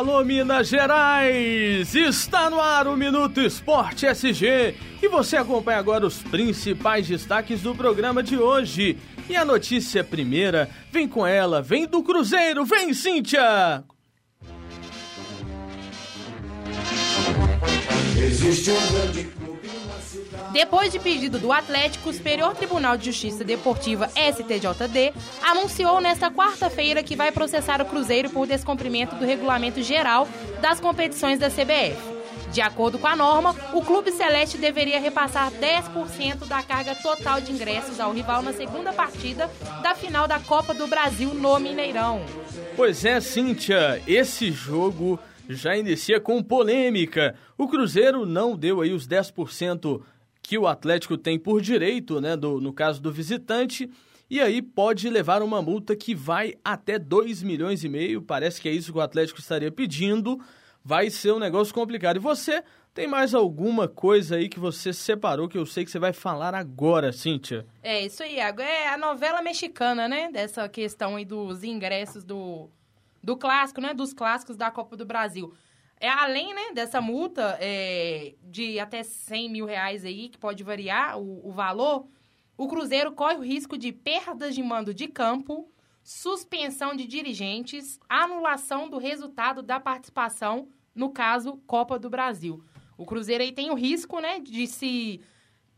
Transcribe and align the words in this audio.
alô 0.00 0.24
Minas 0.24 0.68
Gerais! 0.68 1.94
Está 1.94 2.48
no 2.48 2.58
ar 2.58 2.88
o 2.88 2.96
Minuto 2.96 3.38
Esporte 3.38 4.06
SG 4.06 4.74
e 5.02 5.08
você 5.08 5.36
acompanha 5.36 5.78
agora 5.78 6.06
os 6.06 6.22
principais 6.22 7.06
destaques 7.06 7.60
do 7.60 7.74
programa 7.74 8.22
de 8.22 8.34
hoje. 8.38 8.96
E 9.28 9.36
a 9.36 9.44
notícia 9.44 10.02
primeira 10.02 10.70
vem 10.90 11.06
com 11.06 11.26
ela, 11.26 11.60
vem 11.60 11.86
do 11.86 12.02
Cruzeiro, 12.02 12.64
vem 12.64 12.94
Cíntia! 12.94 13.84
Existe 18.16 18.70
um 18.70 18.92
grande 18.92 19.24
depois 20.52 20.90
de 20.90 20.98
pedido 20.98 21.38
do 21.38 21.52
Atlético, 21.52 22.10
o 22.10 22.12
Superior 22.12 22.54
Tribunal 22.54 22.96
de 22.96 23.06
Justiça 23.06 23.44
Deportiva 23.44 24.08
STJD 24.08 25.12
anunciou 25.42 26.00
nesta 26.00 26.30
quarta-feira 26.30 27.02
que 27.02 27.14
vai 27.14 27.30
processar 27.30 27.80
o 27.80 27.84
Cruzeiro 27.84 28.30
por 28.30 28.46
descumprimento 28.46 29.14
do 29.14 29.24
regulamento 29.24 29.80
geral 29.82 30.26
das 30.60 30.80
competições 30.80 31.38
da 31.38 31.48
CBF. 31.48 32.20
De 32.52 32.60
acordo 32.60 32.98
com 32.98 33.06
a 33.06 33.14
norma, 33.14 33.54
o 33.72 33.80
Clube 33.80 34.10
Celeste 34.10 34.58
deveria 34.58 34.98
repassar 34.98 35.52
10% 35.52 36.48
da 36.48 36.60
carga 36.64 36.96
total 36.96 37.40
de 37.40 37.52
ingressos 37.52 38.00
ao 38.00 38.12
rival 38.12 38.42
na 38.42 38.52
segunda 38.52 38.92
partida 38.92 39.48
da 39.84 39.94
final 39.94 40.26
da 40.26 40.40
Copa 40.40 40.74
do 40.74 40.88
Brasil 40.88 41.32
no 41.32 41.60
Mineirão. 41.60 42.24
Pois 42.74 43.04
é, 43.04 43.20
Cíntia, 43.20 44.02
esse 44.04 44.50
jogo 44.50 45.16
já 45.48 45.76
inicia 45.76 46.20
com 46.20 46.42
polêmica. 46.42 47.36
O 47.56 47.68
Cruzeiro 47.68 48.26
não 48.26 48.56
deu 48.56 48.80
aí 48.80 48.92
os 48.92 49.06
10% 49.06 50.02
que 50.42 50.58
o 50.58 50.66
Atlético 50.66 51.16
tem 51.16 51.38
por 51.38 51.60
direito, 51.60 52.20
né, 52.20 52.36
do, 52.36 52.60
no 52.60 52.72
caso 52.72 53.00
do 53.00 53.12
visitante, 53.12 53.90
e 54.28 54.40
aí 54.40 54.62
pode 54.62 55.10
levar 55.10 55.42
uma 55.42 55.60
multa 55.60 55.96
que 55.96 56.14
vai 56.14 56.54
até 56.64 56.98
2 56.98 57.42
milhões 57.42 57.82
e 57.82 57.88
meio, 57.88 58.22
parece 58.22 58.60
que 58.60 58.68
é 58.68 58.72
isso 58.72 58.92
que 58.92 58.98
o 58.98 59.02
Atlético 59.02 59.40
estaria 59.40 59.72
pedindo, 59.72 60.40
vai 60.84 61.10
ser 61.10 61.32
um 61.32 61.38
negócio 61.38 61.74
complicado. 61.74 62.16
E 62.16 62.20
você 62.20 62.62
tem 62.94 63.06
mais 63.06 63.34
alguma 63.34 63.88
coisa 63.88 64.36
aí 64.36 64.48
que 64.48 64.58
você 64.58 64.92
separou 64.92 65.48
que 65.48 65.58
eu 65.58 65.66
sei 65.66 65.84
que 65.84 65.90
você 65.90 65.98
vai 65.98 66.12
falar 66.12 66.54
agora, 66.54 67.12
Cíntia? 67.12 67.66
É, 67.82 68.04
isso 68.04 68.22
aí, 68.22 68.36
Iago. 68.36 68.60
É 68.60 68.88
a 68.88 68.98
novela 68.98 69.42
mexicana, 69.42 70.08
né? 70.08 70.30
Dessa 70.30 70.68
questão 70.68 71.16
aí 71.16 71.24
dos 71.24 71.62
ingressos 71.62 72.24
do, 72.24 72.68
do 73.22 73.36
clássico, 73.36 73.80
né? 73.80 73.94
Dos 73.94 74.12
clássicos 74.12 74.56
da 74.56 74.70
Copa 74.70 74.96
do 74.96 75.04
Brasil. 75.04 75.52
É 76.00 76.08
além, 76.08 76.54
né, 76.54 76.72
dessa 76.72 76.98
multa 76.98 77.58
é, 77.60 78.34
de 78.42 78.80
até 78.80 79.02
100 79.02 79.50
mil 79.50 79.66
reais 79.66 80.02
aí, 80.02 80.30
que 80.30 80.38
pode 80.38 80.64
variar 80.64 81.18
o, 81.18 81.46
o 81.46 81.52
valor, 81.52 82.06
o 82.56 82.66
Cruzeiro 82.66 83.12
corre 83.12 83.36
o 83.36 83.42
risco 83.42 83.76
de 83.76 83.92
perdas 83.92 84.54
de 84.54 84.62
mando 84.62 84.94
de 84.94 85.06
campo, 85.06 85.70
suspensão 86.02 86.96
de 86.96 87.06
dirigentes, 87.06 88.00
anulação 88.08 88.88
do 88.88 88.96
resultado 88.96 89.62
da 89.62 89.78
participação, 89.78 90.68
no 90.94 91.10
caso, 91.10 91.58
Copa 91.66 91.98
do 91.98 92.08
Brasil. 92.08 92.64
O 92.96 93.04
Cruzeiro 93.04 93.42
aí 93.42 93.52
tem 93.52 93.70
o 93.70 93.74
risco, 93.74 94.20
né, 94.20 94.40
de 94.40 94.66
se 94.66 95.20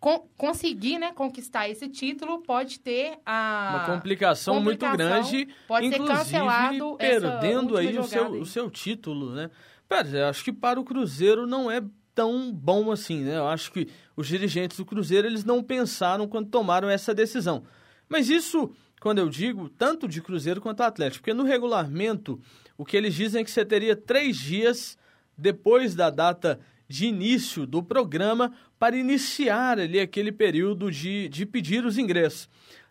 con 0.00 0.28
conseguir, 0.36 0.98
né, 0.98 1.12
conquistar 1.12 1.68
esse 1.68 1.88
título, 1.88 2.42
pode 2.42 2.80
ter 2.80 3.18
a 3.24 3.84
uma 3.86 3.94
complicação, 3.94 4.54
complicação 4.56 4.60
muito 4.60 4.96
grande, 4.96 5.48
pode 5.68 5.88
ser 5.88 6.04
cancelado 6.04 6.96
perdendo 6.96 7.76
aí 7.76 7.96
o 7.96 8.02
seu, 8.02 8.26
aí. 8.26 8.40
o 8.40 8.44
seu 8.44 8.68
título, 8.68 9.32
né? 9.32 9.50
Pera, 9.92 10.30
acho 10.30 10.42
que 10.42 10.52
para 10.54 10.80
o 10.80 10.84
Cruzeiro 10.84 11.46
não 11.46 11.70
é 11.70 11.82
tão 12.14 12.50
bom 12.50 12.90
assim, 12.90 13.24
né? 13.24 13.36
Eu 13.36 13.46
acho 13.46 13.70
que 13.70 13.88
os 14.16 14.26
dirigentes 14.26 14.78
do 14.78 14.86
Cruzeiro 14.86 15.28
eles 15.28 15.44
não 15.44 15.62
pensaram 15.62 16.26
quando 16.26 16.48
tomaram 16.48 16.88
essa 16.88 17.14
decisão. 17.14 17.64
Mas 18.08 18.30
isso, 18.30 18.70
quando 19.02 19.18
eu 19.18 19.28
digo, 19.28 19.68
tanto 19.68 20.08
de 20.08 20.22
Cruzeiro 20.22 20.62
quanto 20.62 20.82
Atlético, 20.82 21.22
porque 21.22 21.34
no 21.34 21.44
regulamento 21.44 22.40
o 22.78 22.86
que 22.86 22.96
eles 22.96 23.14
dizem 23.14 23.42
é 23.42 23.44
que 23.44 23.50
você 23.50 23.66
teria 23.66 23.94
três 23.94 24.38
dias 24.38 24.96
depois 25.36 25.94
da 25.94 26.08
data 26.08 26.58
de 26.88 27.04
início 27.04 27.66
do 27.66 27.82
programa 27.82 28.50
para 28.78 28.96
iniciar 28.96 29.78
ali 29.78 30.00
aquele 30.00 30.32
período 30.32 30.90
de, 30.90 31.28
de 31.28 31.44
pedir 31.44 31.84
os 31.84 31.98
ingressos. 31.98 32.48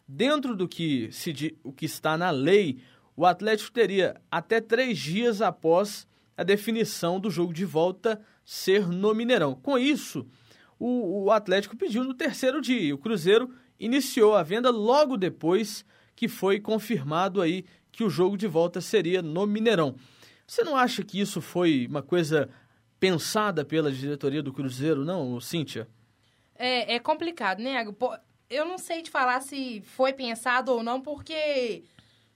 Dentro 0.08 0.56
do 0.56 0.68
que, 0.68 1.10
se, 1.12 1.58
o 1.64 1.74
que 1.74 1.86
está 1.86 2.16
na 2.16 2.30
lei, 2.30 2.78
o 3.16 3.26
Atlético 3.26 3.72
teria 3.72 4.22
até 4.30 4.62
três 4.62 5.00
dias 5.00 5.42
após 5.42 6.06
a 6.42 6.44
definição 6.44 7.20
do 7.20 7.30
jogo 7.30 7.54
de 7.54 7.64
volta 7.64 8.20
ser 8.44 8.88
no 8.88 9.14
Mineirão. 9.14 9.54
Com 9.54 9.78
isso, 9.78 10.28
o, 10.80 11.26
o 11.26 11.32
Atlético 11.32 11.78
pediu 11.78 12.04
no 12.04 12.16
terceiro 12.16 12.60
dia. 12.60 12.96
O 12.96 12.98
Cruzeiro 12.98 13.54
iniciou 13.80 14.36
a 14.36 14.42
venda 14.42 14.72
logo 14.72 15.18
depois 15.18 15.86
que 16.16 16.28
foi 16.28 16.60
confirmado 16.60 17.44
aí 17.44 17.64
que 17.92 18.04
o 18.04 18.10
jogo 18.10 18.36
de 18.36 18.48
volta 18.48 18.82
seria 18.82 19.22
no 19.22 19.46
Mineirão. 19.46 19.96
Você 20.48 20.64
não 20.64 20.76
acha 20.76 21.04
que 21.04 21.20
isso 21.20 21.42
foi 21.42 21.86
uma 21.88 22.02
coisa 22.02 22.50
pensada 23.00 23.64
pela 23.64 23.92
diretoria 23.92 24.42
do 24.42 24.52
Cruzeiro, 24.52 25.06
não, 25.06 25.40
Cíntia? 25.40 25.88
É, 26.56 26.96
é 26.96 27.00
complicado, 27.00 27.60
né? 27.60 27.86
Eu 28.50 28.66
não 28.66 28.80
sei 28.80 29.04
te 29.04 29.12
falar 29.12 29.42
se 29.42 29.82
foi 29.82 30.12
pensado 30.12 30.72
ou 30.72 30.82
não, 30.82 31.00
porque 31.00 31.84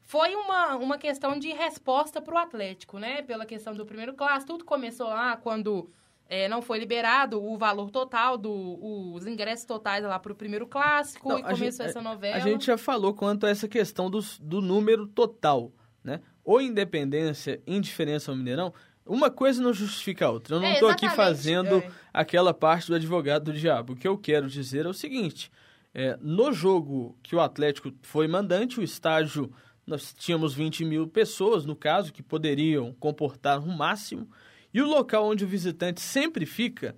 foi 0.05 0.35
uma, 0.35 0.75
uma 0.75 0.97
questão 0.99 1.37
de 1.37 1.49
resposta 1.51 2.21
para 2.21 2.35
o 2.35 2.37
Atlético, 2.37 2.99
né? 2.99 3.23
Pela 3.23 3.45
questão 3.45 3.73
do 3.73 3.85
primeiro 3.85 4.13
clássico. 4.13 4.53
Tudo 4.53 4.63
começou 4.63 5.07
lá 5.07 5.35
quando 5.35 5.89
é, 6.29 6.47
não 6.47 6.61
foi 6.61 6.77
liberado 6.77 7.43
o 7.43 7.57
valor 7.57 7.89
total 7.89 8.37
dos 8.37 9.25
ingressos 9.25 9.65
totais 9.65 10.03
lá 10.03 10.19
para 10.19 10.31
o 10.31 10.35
primeiro 10.35 10.67
clássico 10.67 11.29
não, 11.29 11.39
e 11.39 11.41
começou 11.43 11.65
gente, 11.65 11.81
essa 11.81 12.01
novela. 12.01 12.35
A 12.35 12.39
gente 12.39 12.67
já 12.67 12.77
falou 12.77 13.15
quanto 13.15 13.47
a 13.47 13.49
essa 13.49 13.67
questão 13.67 14.07
do, 14.07 14.19
do 14.39 14.61
número 14.61 15.07
total, 15.07 15.71
né? 16.03 16.21
Ou 16.43 16.61
independência, 16.61 17.59
indiferença 17.65 18.31
ao 18.31 18.37
Mineirão, 18.37 18.71
uma 19.03 19.31
coisa 19.31 19.59
não 19.59 19.73
justifica 19.73 20.27
a 20.27 20.29
outra. 20.29 20.55
Eu 20.55 20.61
não 20.61 20.71
estou 20.71 20.89
é, 20.89 20.93
aqui 20.93 21.09
fazendo 21.09 21.77
é. 21.77 21.91
aquela 22.13 22.53
parte 22.53 22.87
do 22.87 22.95
advogado 22.95 23.45
do 23.45 23.53
diabo. 23.53 23.93
O 23.93 23.95
que 23.95 24.07
eu 24.07 24.19
quero 24.19 24.47
dizer 24.47 24.85
é 24.85 24.89
o 24.89 24.93
seguinte: 24.93 25.51
é, 25.95 26.15
no 26.21 26.53
jogo 26.53 27.17
que 27.23 27.35
o 27.35 27.41
Atlético 27.41 27.91
foi 28.03 28.27
mandante, 28.27 28.79
o 28.79 28.83
estágio 28.83 29.51
nós 29.85 30.13
tínhamos 30.13 30.53
20 30.53 30.83
mil 30.85 31.07
pessoas, 31.07 31.65
no 31.65 31.75
caso, 31.75 32.11
que 32.11 32.23
poderiam 32.23 32.93
comportar 32.93 33.59
um 33.59 33.75
máximo, 33.75 34.29
e 34.73 34.81
o 34.81 34.87
local 34.87 35.25
onde 35.25 35.45
o 35.45 35.47
visitante 35.47 36.01
sempre 36.01 36.45
fica 36.45 36.95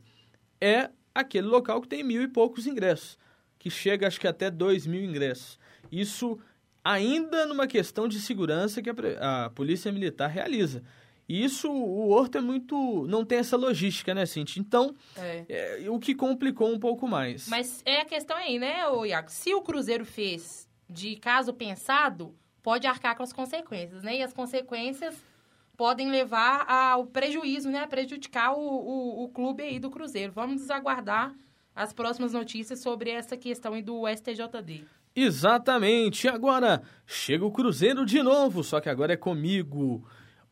é 0.59 0.89
aquele 1.13 1.47
local 1.47 1.81
que 1.81 1.87
tem 1.87 2.03
mil 2.03 2.21
e 2.21 2.27
poucos 2.27 2.65
ingressos, 2.65 3.17
que 3.59 3.69
chega 3.69 4.07
acho 4.07 4.19
que 4.19 4.27
até 4.27 4.49
dois 4.49 4.87
mil 4.87 5.03
ingressos. 5.03 5.59
Isso 5.91 6.39
ainda 6.83 7.45
numa 7.45 7.67
questão 7.67 8.07
de 8.07 8.19
segurança 8.19 8.81
que 8.81 8.89
a, 8.89 9.45
a 9.45 9.49
Polícia 9.49 9.91
Militar 9.91 10.29
realiza. 10.29 10.83
E 11.27 11.43
isso, 11.43 11.69
o 11.69 12.09
Horto 12.09 12.37
é 12.37 12.41
muito. 12.41 13.05
não 13.07 13.25
tem 13.25 13.39
essa 13.39 13.57
logística, 13.57 14.13
né, 14.13 14.25
Cintia? 14.25 14.61
Então, 14.61 14.95
é. 15.17 15.45
É, 15.49 15.89
o 15.89 15.99
que 15.99 16.15
complicou 16.15 16.71
um 16.71 16.79
pouco 16.79 17.05
mais. 17.05 17.49
Mas 17.49 17.81
é 17.85 17.99
a 17.99 18.05
questão 18.05 18.37
aí, 18.37 18.57
né, 18.57 18.77
Iago? 19.05 19.29
Se 19.29 19.53
o 19.53 19.61
Cruzeiro 19.61 20.05
fez 20.05 20.69
de 20.89 21.17
caso 21.17 21.53
pensado, 21.53 22.33
pode 22.67 22.85
arcar 22.85 23.15
com 23.15 23.23
as 23.23 23.31
consequências, 23.31 24.03
né? 24.03 24.17
E 24.17 24.21
as 24.21 24.33
consequências 24.33 25.15
podem 25.77 26.11
levar 26.11 26.69
ao 26.69 27.05
prejuízo, 27.05 27.69
né? 27.69 27.79
A 27.79 27.87
prejudicar 27.87 28.51
o, 28.51 28.59
o, 28.59 29.23
o 29.23 29.29
clube 29.29 29.63
aí 29.63 29.79
do 29.79 29.89
Cruzeiro. 29.89 30.33
Vamos 30.33 30.69
aguardar 30.69 31.33
as 31.73 31.93
próximas 31.93 32.33
notícias 32.33 32.81
sobre 32.81 33.09
essa 33.09 33.37
questão 33.37 33.71
aí 33.71 33.81
do 33.81 34.03
STJD. 34.05 34.83
Exatamente. 35.15 36.27
Agora 36.27 36.81
chega 37.05 37.45
o 37.45 37.51
Cruzeiro 37.53 38.05
de 38.05 38.21
novo, 38.21 38.61
só 38.65 38.81
que 38.81 38.89
agora 38.89 39.13
é 39.13 39.17
comigo. 39.17 40.05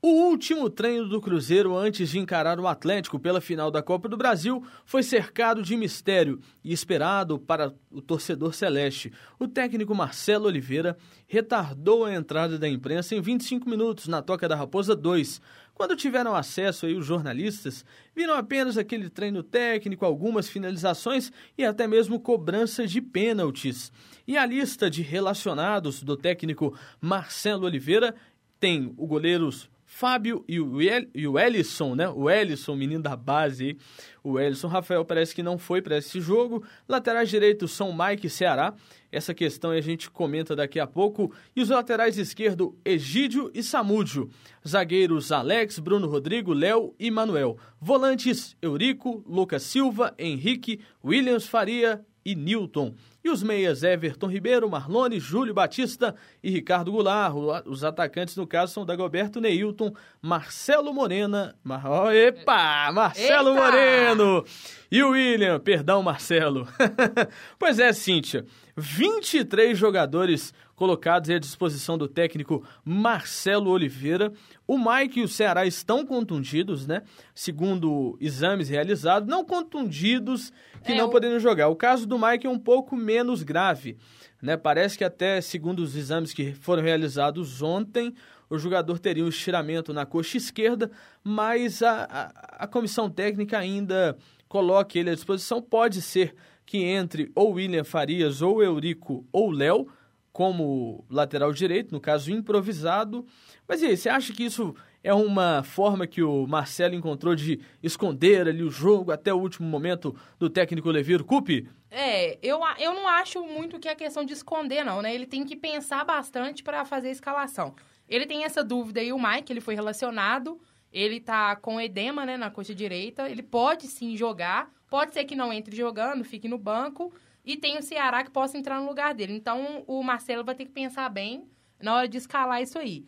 O 0.08 0.30
último 0.30 0.70
treino 0.70 1.10
do 1.10 1.20
Cruzeiro 1.20 1.76
antes 1.76 2.12
de 2.12 2.20
encarar 2.20 2.60
o 2.60 2.68
Atlético 2.68 3.18
pela 3.18 3.42
final 3.42 3.72
da 3.72 3.82
Copa 3.82 4.08
do 4.08 4.16
Brasil 4.16 4.64
foi 4.86 5.02
cercado 5.02 5.64
de 5.64 5.76
mistério 5.76 6.40
e 6.64 6.72
esperado 6.72 7.40
para 7.40 7.74
o 7.90 8.00
torcedor 8.00 8.54
celeste. 8.54 9.12
O 9.40 9.48
técnico 9.48 9.96
Marcelo 9.96 10.46
Oliveira 10.46 10.96
retardou 11.26 12.06
a 12.06 12.14
entrada 12.14 12.60
da 12.60 12.70
imprensa 12.70 13.16
em 13.16 13.20
25 13.20 13.68
minutos 13.68 14.08
na 14.08 14.22
Toca 14.22 14.48
da 14.48 14.56
Raposa 14.56 14.96
2. 14.96 15.42
Quando 15.74 15.96
tiveram 15.96 16.36
acesso 16.36 16.86
aí 16.86 16.94
os 16.94 17.08
jornalistas, 17.08 17.84
viram 18.16 18.36
apenas 18.36 18.78
aquele 18.78 19.10
treino 19.10 19.42
técnico, 19.42 20.06
algumas 20.06 20.48
finalizações 20.48 21.32
e 21.58 21.66
até 21.66 21.88
mesmo 21.88 22.20
cobrança 22.20 22.86
de 22.86 23.02
pênaltis. 23.02 23.92
E 24.28 24.38
a 24.38 24.46
lista 24.46 24.88
de 24.88 25.02
relacionados 25.02 26.04
do 26.04 26.16
técnico 26.16 26.78
Marcelo 27.02 27.66
Oliveira 27.66 28.14
tem 28.60 28.94
o 28.98 29.08
goleiro 29.08 29.50
Fábio 29.96 30.44
e 30.46 30.60
o, 30.60 30.82
El, 30.82 31.08
e 31.16 31.26
o 31.26 31.40
Ellison, 31.40 31.96
né? 31.96 32.10
O 32.10 32.30
Ellison, 32.30 32.76
menino 32.76 33.02
da 33.02 33.16
base. 33.16 33.78
O 34.22 34.38
Ellison 34.38 34.68
Rafael 34.68 35.06
parece 35.06 35.34
que 35.34 35.42
não 35.42 35.58
foi 35.58 35.82
para 35.82 35.98
esse 35.98 36.20
jogo. 36.20 36.66
Laterais 36.86 37.30
direitos 37.30 37.72
são 37.72 37.96
Mike 37.98 38.28
e 38.28 38.30
Ceará. 38.30 38.74
Essa 39.10 39.34
questão 39.34 39.72
a 39.72 39.80
gente 39.80 40.12
comenta 40.12 40.54
daqui 40.54 40.82
a 40.82 40.86
pouco. 40.86 41.34
E 41.56 41.62
os 41.62 41.70
laterais 41.70 42.18
esquerdo, 42.18 42.78
Egídio 42.84 43.50
e 43.54 43.64
Samúdio. 43.64 44.30
Zagueiros 44.68 45.32
Alex, 45.32 45.80
Bruno 45.80 46.10
Rodrigo, 46.10 46.52
Léo 46.52 46.94
e 47.00 47.10
Manuel. 47.10 47.58
Volantes, 47.80 48.58
Eurico, 48.62 49.24
Lucas 49.26 49.64
Silva, 49.64 50.14
Henrique, 50.20 50.82
Williams 51.02 51.48
Faria 51.48 52.06
e 52.26 52.34
Newton. 52.34 52.96
E 53.24 53.30
os 53.30 53.42
meias 53.44 53.84
Everton 53.84 54.28
Ribeiro, 54.28 54.70
Marlone, 54.70 55.20
Júlio 55.20 55.54
Batista 55.54 56.16
e 56.44 56.50
Ricardo 56.50 56.92
Goulart. 56.92 57.36
Os 57.66 57.84
atacantes, 57.84 58.36
no 58.36 58.48
caso, 58.48 58.74
são 58.74 58.86
Dagoberto 58.86 59.40
Neilton, 59.40 59.94
Marcelo 60.22 60.94
Morena. 60.94 61.56
Mar... 61.64 61.86
Oh, 61.86 62.12
epa! 62.12 62.92
Marcelo 62.92 63.50
Eita! 63.50 63.62
Moreno! 63.62 64.46
E 64.92 65.04
o 65.04 65.12
William, 65.12 65.60
perdão, 65.60 66.04
Marcelo. 66.04 66.68
pois 67.60 67.80
é, 67.80 67.94
Cíntia. 67.94 68.46
23 68.78 69.78
jogadores 69.78 70.54
colocados 70.76 71.30
à 71.30 71.40
disposição 71.40 71.98
do 71.98 72.08
técnico 72.08 72.64
Marcelo 72.84 73.72
Oliveira. 73.72 74.34
O 74.68 74.78
Mike 74.78 75.22
e 75.22 75.24
o 75.24 75.28
Ceará 75.28 75.66
estão 75.66 76.06
contundidos, 76.06 76.86
né? 76.86 77.04
Segundo 77.34 78.18
exames 78.20 78.68
realizados, 78.68 79.30
não 79.30 79.46
contundidos 79.46 80.52
que 80.84 80.92
é, 80.92 80.98
não 80.98 81.08
o... 81.08 81.10
poderiam 81.10 81.40
jogar. 81.40 81.70
O 81.70 81.76
caso 81.76 82.06
do 82.06 82.20
Mike 82.20 82.46
é 82.46 82.50
um 82.50 82.60
pouco 82.60 82.96
menos 82.96 83.44
grave, 83.44 83.98
né? 84.42 84.58
Parece 84.58 84.98
que 84.98 85.04
até 85.04 85.40
segundo 85.40 85.80
os 85.80 85.96
exames 85.96 86.34
que 86.34 86.54
foram 86.54 86.84
realizados 86.84 87.62
ontem, 87.62 88.14
o 88.50 88.58
jogador 88.58 89.00
teria 89.00 89.24
um 89.24 89.30
estiramento 89.30 89.94
na 89.94 90.06
coxa 90.06 90.38
esquerda, 90.38 90.92
mas 91.24 91.82
a, 91.82 92.04
a, 92.04 92.64
a 92.66 92.68
comissão 92.68 93.10
técnica 93.10 93.58
ainda 93.58 94.18
coloca 94.48 95.00
ele 95.00 95.10
à 95.10 95.16
disposição. 95.16 95.62
Pode 95.62 96.02
ser 96.02 96.36
que 96.66 96.84
entre 96.84 97.32
ou 97.36 97.54
William 97.54 97.84
Farias, 97.84 98.42
ou 98.42 98.64
Eurico, 98.64 99.26
ou 99.32 99.52
Léo, 99.52 99.88
como 100.32 101.06
lateral 101.10 101.54
direito, 101.54 101.94
no 101.94 102.02
caso 102.02 102.32
improvisado. 102.32 103.26
Mas 103.68 103.82
e 103.82 103.86
aí, 103.86 103.98
você 103.98 104.10
acha 104.10 104.34
que 104.34 104.44
isso 104.44 104.76
é 105.02 105.14
uma 105.14 105.64
forma 105.64 106.06
que 106.06 106.22
o 106.24 106.46
Marcelo 106.48 106.96
encontrou 106.96 107.36
de 107.36 107.60
esconder 107.82 108.48
ali 108.48 108.64
o 108.64 108.70
jogo 108.72 109.12
até 109.12 109.34
o 109.34 109.38
último 109.38 109.68
momento 109.68 110.16
do 110.40 110.50
técnico 110.50 110.90
Leviro 110.90 111.24
Cupe? 111.24 111.70
É, 111.90 112.38
eu, 112.42 112.60
eu 112.80 112.94
não 112.94 113.08
acho 113.08 113.46
muito 113.46 113.80
que 113.80 113.88
é 113.88 113.96
questão 113.96 114.26
de 114.26 114.34
esconder, 114.34 114.84
não, 114.84 115.02
né? 115.02 115.16
Ele 115.16 115.26
tem 115.26 115.46
que 115.46 115.56
pensar 115.56 116.04
bastante 116.04 116.64
para 116.64 116.84
fazer 116.84 117.10
a 117.10 117.12
escalação. 117.12 117.74
Ele 118.10 118.26
tem 118.26 118.44
essa 118.44 118.64
dúvida 118.64 119.00
aí, 119.00 119.14
o 119.14 119.18
Mike, 119.18 119.54
ele 119.54 119.62
foi 119.62 119.76
relacionado, 119.76 120.60
ele 120.96 121.20
tá 121.20 121.58
com 121.58 121.80
edema, 121.80 122.26
né, 122.26 122.38
na 122.38 122.50
coxa 122.50 122.74
direita, 122.74 123.30
ele 123.30 123.44
pode 123.44 123.86
sim 123.86 124.16
jogar, 124.16 124.72
pode 124.90 125.14
ser 125.14 125.26
que 125.26 125.36
não 125.36 125.52
entre 125.52 125.76
jogando, 125.76 126.24
fique 126.24 126.48
no 126.48 126.58
banco, 126.58 127.14
e 127.44 127.58
tem 127.58 127.78
o 127.78 127.84
Ceará 127.84 128.24
que 128.24 128.32
possa 128.32 128.58
entrar 128.58 128.80
no 128.80 128.88
lugar 128.88 129.14
dele. 129.14 129.34
Então, 129.34 129.84
o 129.88 130.02
Marcelo 130.02 130.46
vai 130.46 130.56
ter 130.56 130.64
que 130.64 130.72
pensar 130.72 131.10
bem 131.10 131.44
na 131.82 131.96
hora 131.96 132.08
de 132.08 132.18
escalar 132.18 132.62
isso 132.62 132.80
aí. 132.80 133.06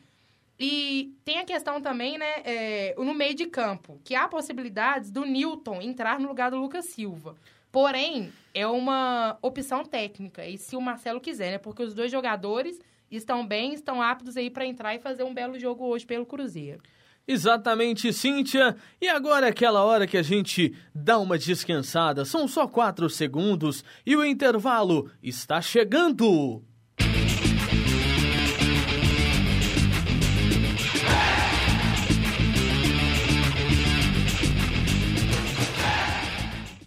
E 0.60 1.14
tem 1.24 1.40
a 1.40 1.46
questão 1.46 1.80
também, 1.80 2.18
né, 2.18 2.42
é, 2.44 2.96
no 2.98 3.14
meio 3.14 3.34
de 3.34 3.46
campo, 3.46 4.02
que 4.04 4.16
há 4.16 4.28
possibilidades 4.28 5.10
do 5.10 5.24
Newton 5.26 5.82
entrar 5.82 6.20
no 6.20 6.28
lugar 6.28 6.52
do 6.52 6.58
Lucas 6.58 6.88
Silva. 6.88 7.38
Porém, 7.72 8.34
é 8.54 8.68
uma 8.68 9.38
opção 9.42 9.86
técnica, 9.86 10.46
e 10.46 10.58
se 10.58 10.76
o 10.76 10.82
Marcelo 10.82 11.22
quiser, 11.22 11.52
né, 11.52 11.58
porque 11.58 11.84
os 11.84 11.94
dois 11.94 12.12
jogadores 12.12 12.82
estão 13.10 13.48
bem, 13.48 13.74
estão 13.74 14.02
aptos 14.02 14.36
aí 14.36 14.50
para 14.50 14.66
entrar 14.66 14.94
e 14.94 15.00
fazer 15.00 15.24
um 15.24 15.34
belo 15.34 15.58
jogo 15.58 15.86
hoje 15.86 16.06
pelo 16.06 16.26
Cruzeiro. 16.26 16.82
Exatamente, 17.28 18.14
Cíntia. 18.14 18.78
E 19.02 19.10
agora 19.10 19.48
é 19.48 19.50
aquela 19.50 19.84
hora 19.84 20.08
que 20.08 20.18
a 20.18 20.24
gente 20.24 20.74
dá 20.96 21.20
uma 21.20 21.38
descansada. 21.38 22.24
São 22.24 22.48
só 22.48 22.68
quatro 22.68 23.10
segundos 23.10 23.84
e 24.06 24.16
o 24.16 24.24
intervalo 24.24 25.12
está 25.22 25.62
chegando. 25.62 26.64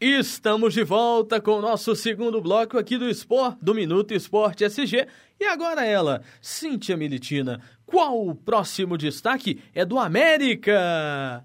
Estamos 0.00 0.72
de 0.72 0.82
volta 0.82 1.42
com 1.42 1.58
o 1.58 1.60
nosso 1.60 1.94
segundo 1.94 2.40
bloco 2.40 2.78
aqui 2.78 2.96
do 2.96 3.06
Sport, 3.10 3.58
do 3.60 3.74
Minuto 3.74 4.14
Esporte 4.14 4.64
SG. 4.64 5.06
E 5.38 5.44
agora 5.44 5.84
ela, 5.84 6.22
Cíntia 6.40 6.96
Militina, 6.96 7.60
qual 7.84 8.26
o 8.26 8.34
próximo 8.34 8.96
destaque? 8.96 9.62
É 9.74 9.84
do 9.84 9.98
América! 9.98 11.44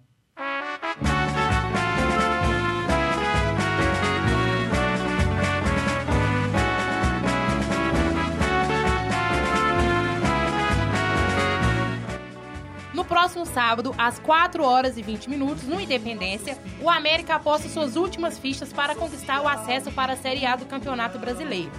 Próximo 13.25 13.45
sábado, 13.47 13.95
às 13.97 14.19
4 14.19 14.63
horas 14.63 14.99
e 14.99 15.01
20 15.01 15.31
minutos, 15.31 15.63
no 15.63 15.81
Independência, 15.81 16.59
o 16.79 16.87
América 16.87 17.33
aposta 17.33 17.67
suas 17.67 17.95
últimas 17.95 18.37
fichas 18.37 18.71
para 18.71 18.93
conquistar 18.93 19.41
o 19.41 19.47
acesso 19.47 19.91
para 19.91 20.13
a 20.13 20.15
Série 20.15 20.45
A 20.45 20.55
do 20.55 20.67
Campeonato 20.67 21.17
Brasileiro. 21.17 21.71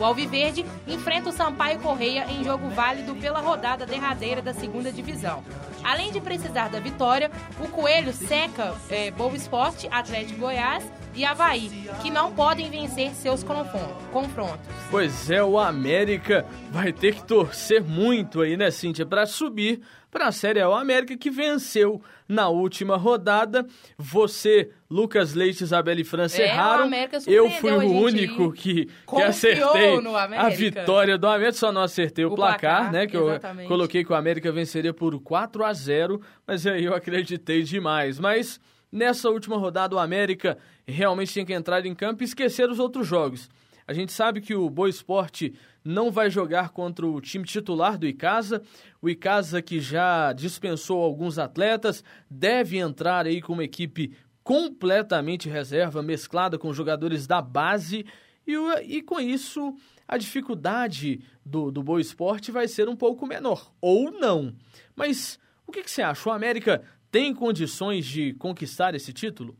O 0.00 0.04
Alviverde 0.04 0.64
enfrenta 0.88 1.28
o 1.28 1.32
Sampaio 1.32 1.78
Correia 1.78 2.24
em 2.30 2.42
jogo 2.42 2.70
válido 2.70 3.14
pela 3.16 3.40
rodada 3.40 3.84
derradeira 3.84 4.40
da 4.40 4.54
segunda 4.54 4.90
divisão. 4.90 5.44
Além 5.84 6.10
de 6.10 6.22
precisar 6.22 6.68
da 6.68 6.80
vitória, 6.80 7.30
o 7.60 7.68
Coelho 7.68 8.12
seca 8.12 8.74
é, 8.88 9.10
Boa 9.10 9.36
Esporte, 9.36 9.86
Atlético 9.90 10.40
Goiás 10.40 10.90
e 11.14 11.24
Havaí, 11.24 11.88
que 12.02 12.10
não 12.10 12.32
podem 12.32 12.70
vencer 12.70 13.10
seus 13.14 13.44
confrontos. 13.44 14.66
Pois 14.90 15.30
é, 15.30 15.44
o 15.44 15.58
América 15.58 16.44
vai 16.70 16.92
ter 16.92 17.14
que 17.14 17.22
torcer 17.22 17.84
muito 17.84 18.40
aí, 18.40 18.56
né, 18.56 18.70
Cíntia, 18.70 19.06
para 19.06 19.26
subir 19.26 19.82
para 20.14 20.28
a 20.28 20.32
Série 20.32 20.60
A. 20.60 20.68
O 20.68 20.72
América 20.72 21.16
que 21.16 21.28
venceu 21.28 22.00
na 22.28 22.48
última 22.48 22.96
rodada. 22.96 23.66
Você, 23.98 24.70
Lucas 24.88 25.34
Leite, 25.34 25.64
Isabela 25.64 26.00
e 26.00 26.04
França 26.04 26.40
é, 26.40 26.44
erraram. 26.44 26.88
Eu 27.26 27.50
fui 27.50 27.72
o 27.72 27.92
único 27.92 28.52
que, 28.52 28.86
que 28.86 29.22
acertei 29.22 29.98
a 30.38 30.48
vitória 30.50 31.18
do 31.18 31.26
América. 31.26 31.58
Só 31.58 31.72
não 31.72 31.82
acertei 31.82 32.24
o, 32.24 32.32
o 32.32 32.36
placar, 32.36 32.60
placar, 32.60 32.92
né? 32.92 33.06
Que 33.08 33.16
exatamente. 33.16 33.64
eu 33.64 33.68
coloquei 33.68 34.04
que 34.04 34.12
o 34.12 34.14
América 34.14 34.52
venceria 34.52 34.94
por 34.94 35.18
4 35.20 35.64
a 35.64 35.72
0 35.72 36.20
mas 36.46 36.64
aí 36.64 36.84
eu 36.84 36.94
acreditei 36.94 37.64
demais. 37.64 38.20
Mas 38.20 38.60
nessa 38.92 39.28
última 39.28 39.58
rodada, 39.58 39.96
o 39.96 39.98
América 39.98 40.56
realmente 40.86 41.32
tinha 41.32 41.44
que 41.44 41.52
entrar 41.52 41.84
em 41.84 41.94
campo 41.94 42.22
e 42.22 42.24
esquecer 42.24 42.70
os 42.70 42.78
outros 42.78 43.04
jogos. 43.04 43.50
A 43.86 43.92
gente 43.92 44.12
sabe 44.12 44.40
que 44.40 44.54
o 44.54 44.70
Boa 44.70 44.88
Esporte 44.88 45.54
não 45.84 46.10
vai 46.10 46.30
jogar 46.30 46.70
contra 46.70 47.06
o 47.06 47.20
time 47.20 47.44
titular 47.44 47.98
do 47.98 48.06
Icasa. 48.06 48.62
O 49.02 49.10
Icasa 49.10 49.60
que 49.60 49.80
já 49.80 50.32
dispensou 50.32 51.02
alguns 51.02 51.38
atletas, 51.38 52.02
deve 52.30 52.78
entrar 52.78 53.26
aí 53.26 53.42
com 53.42 53.52
uma 53.52 53.64
equipe 53.64 54.16
completamente 54.42 55.48
reserva, 55.48 56.02
mesclada 56.02 56.58
com 56.58 56.72
jogadores 56.72 57.26
da 57.26 57.42
base. 57.42 58.06
E, 58.46 58.54
e 58.82 59.02
com 59.02 59.20
isso, 59.20 59.74
a 60.08 60.16
dificuldade 60.16 61.20
do, 61.44 61.70
do 61.70 61.82
Boa 61.82 62.00
Esporte 62.00 62.50
vai 62.50 62.66
ser 62.66 62.88
um 62.88 62.96
pouco 62.96 63.26
menor. 63.26 63.70
Ou 63.80 64.10
não. 64.10 64.54
Mas 64.96 65.38
o 65.66 65.72
que, 65.72 65.82
que 65.82 65.90
você 65.90 66.02
acha? 66.02 66.28
O 66.28 66.32
América 66.32 66.82
tem 67.10 67.34
condições 67.34 68.06
de 68.06 68.32
conquistar 68.34 68.94
esse 68.94 69.12
título? 69.12 69.56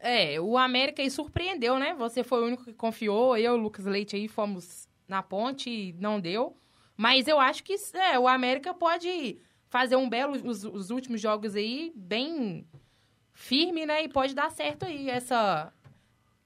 É, 0.00 0.40
o 0.40 0.56
América 0.56 1.02
aí 1.02 1.10
surpreendeu, 1.10 1.78
né? 1.78 1.94
Você 1.94 2.22
foi 2.22 2.42
o 2.42 2.46
único 2.46 2.64
que 2.64 2.72
confiou, 2.72 3.36
eu 3.36 3.56
Lucas 3.56 3.84
Leite 3.84 4.16
aí 4.16 4.28
fomos 4.28 4.88
na 5.08 5.22
ponte 5.22 5.68
e 5.70 5.92
não 5.94 6.20
deu. 6.20 6.56
Mas 6.96 7.28
eu 7.28 7.38
acho 7.38 7.62
que 7.62 7.74
é, 7.94 8.18
o 8.18 8.28
América 8.28 8.74
pode 8.74 9.38
fazer 9.68 9.96
um 9.96 10.08
belo 10.08 10.34
os, 10.34 10.64
os, 10.64 10.90
últimos 10.90 11.20
jogos 11.20 11.54
aí 11.54 11.92
bem 11.94 12.66
firme, 13.32 13.86
né? 13.86 14.04
E 14.04 14.08
pode 14.08 14.34
dar 14.34 14.50
certo 14.50 14.84
aí 14.84 15.08
essa 15.08 15.72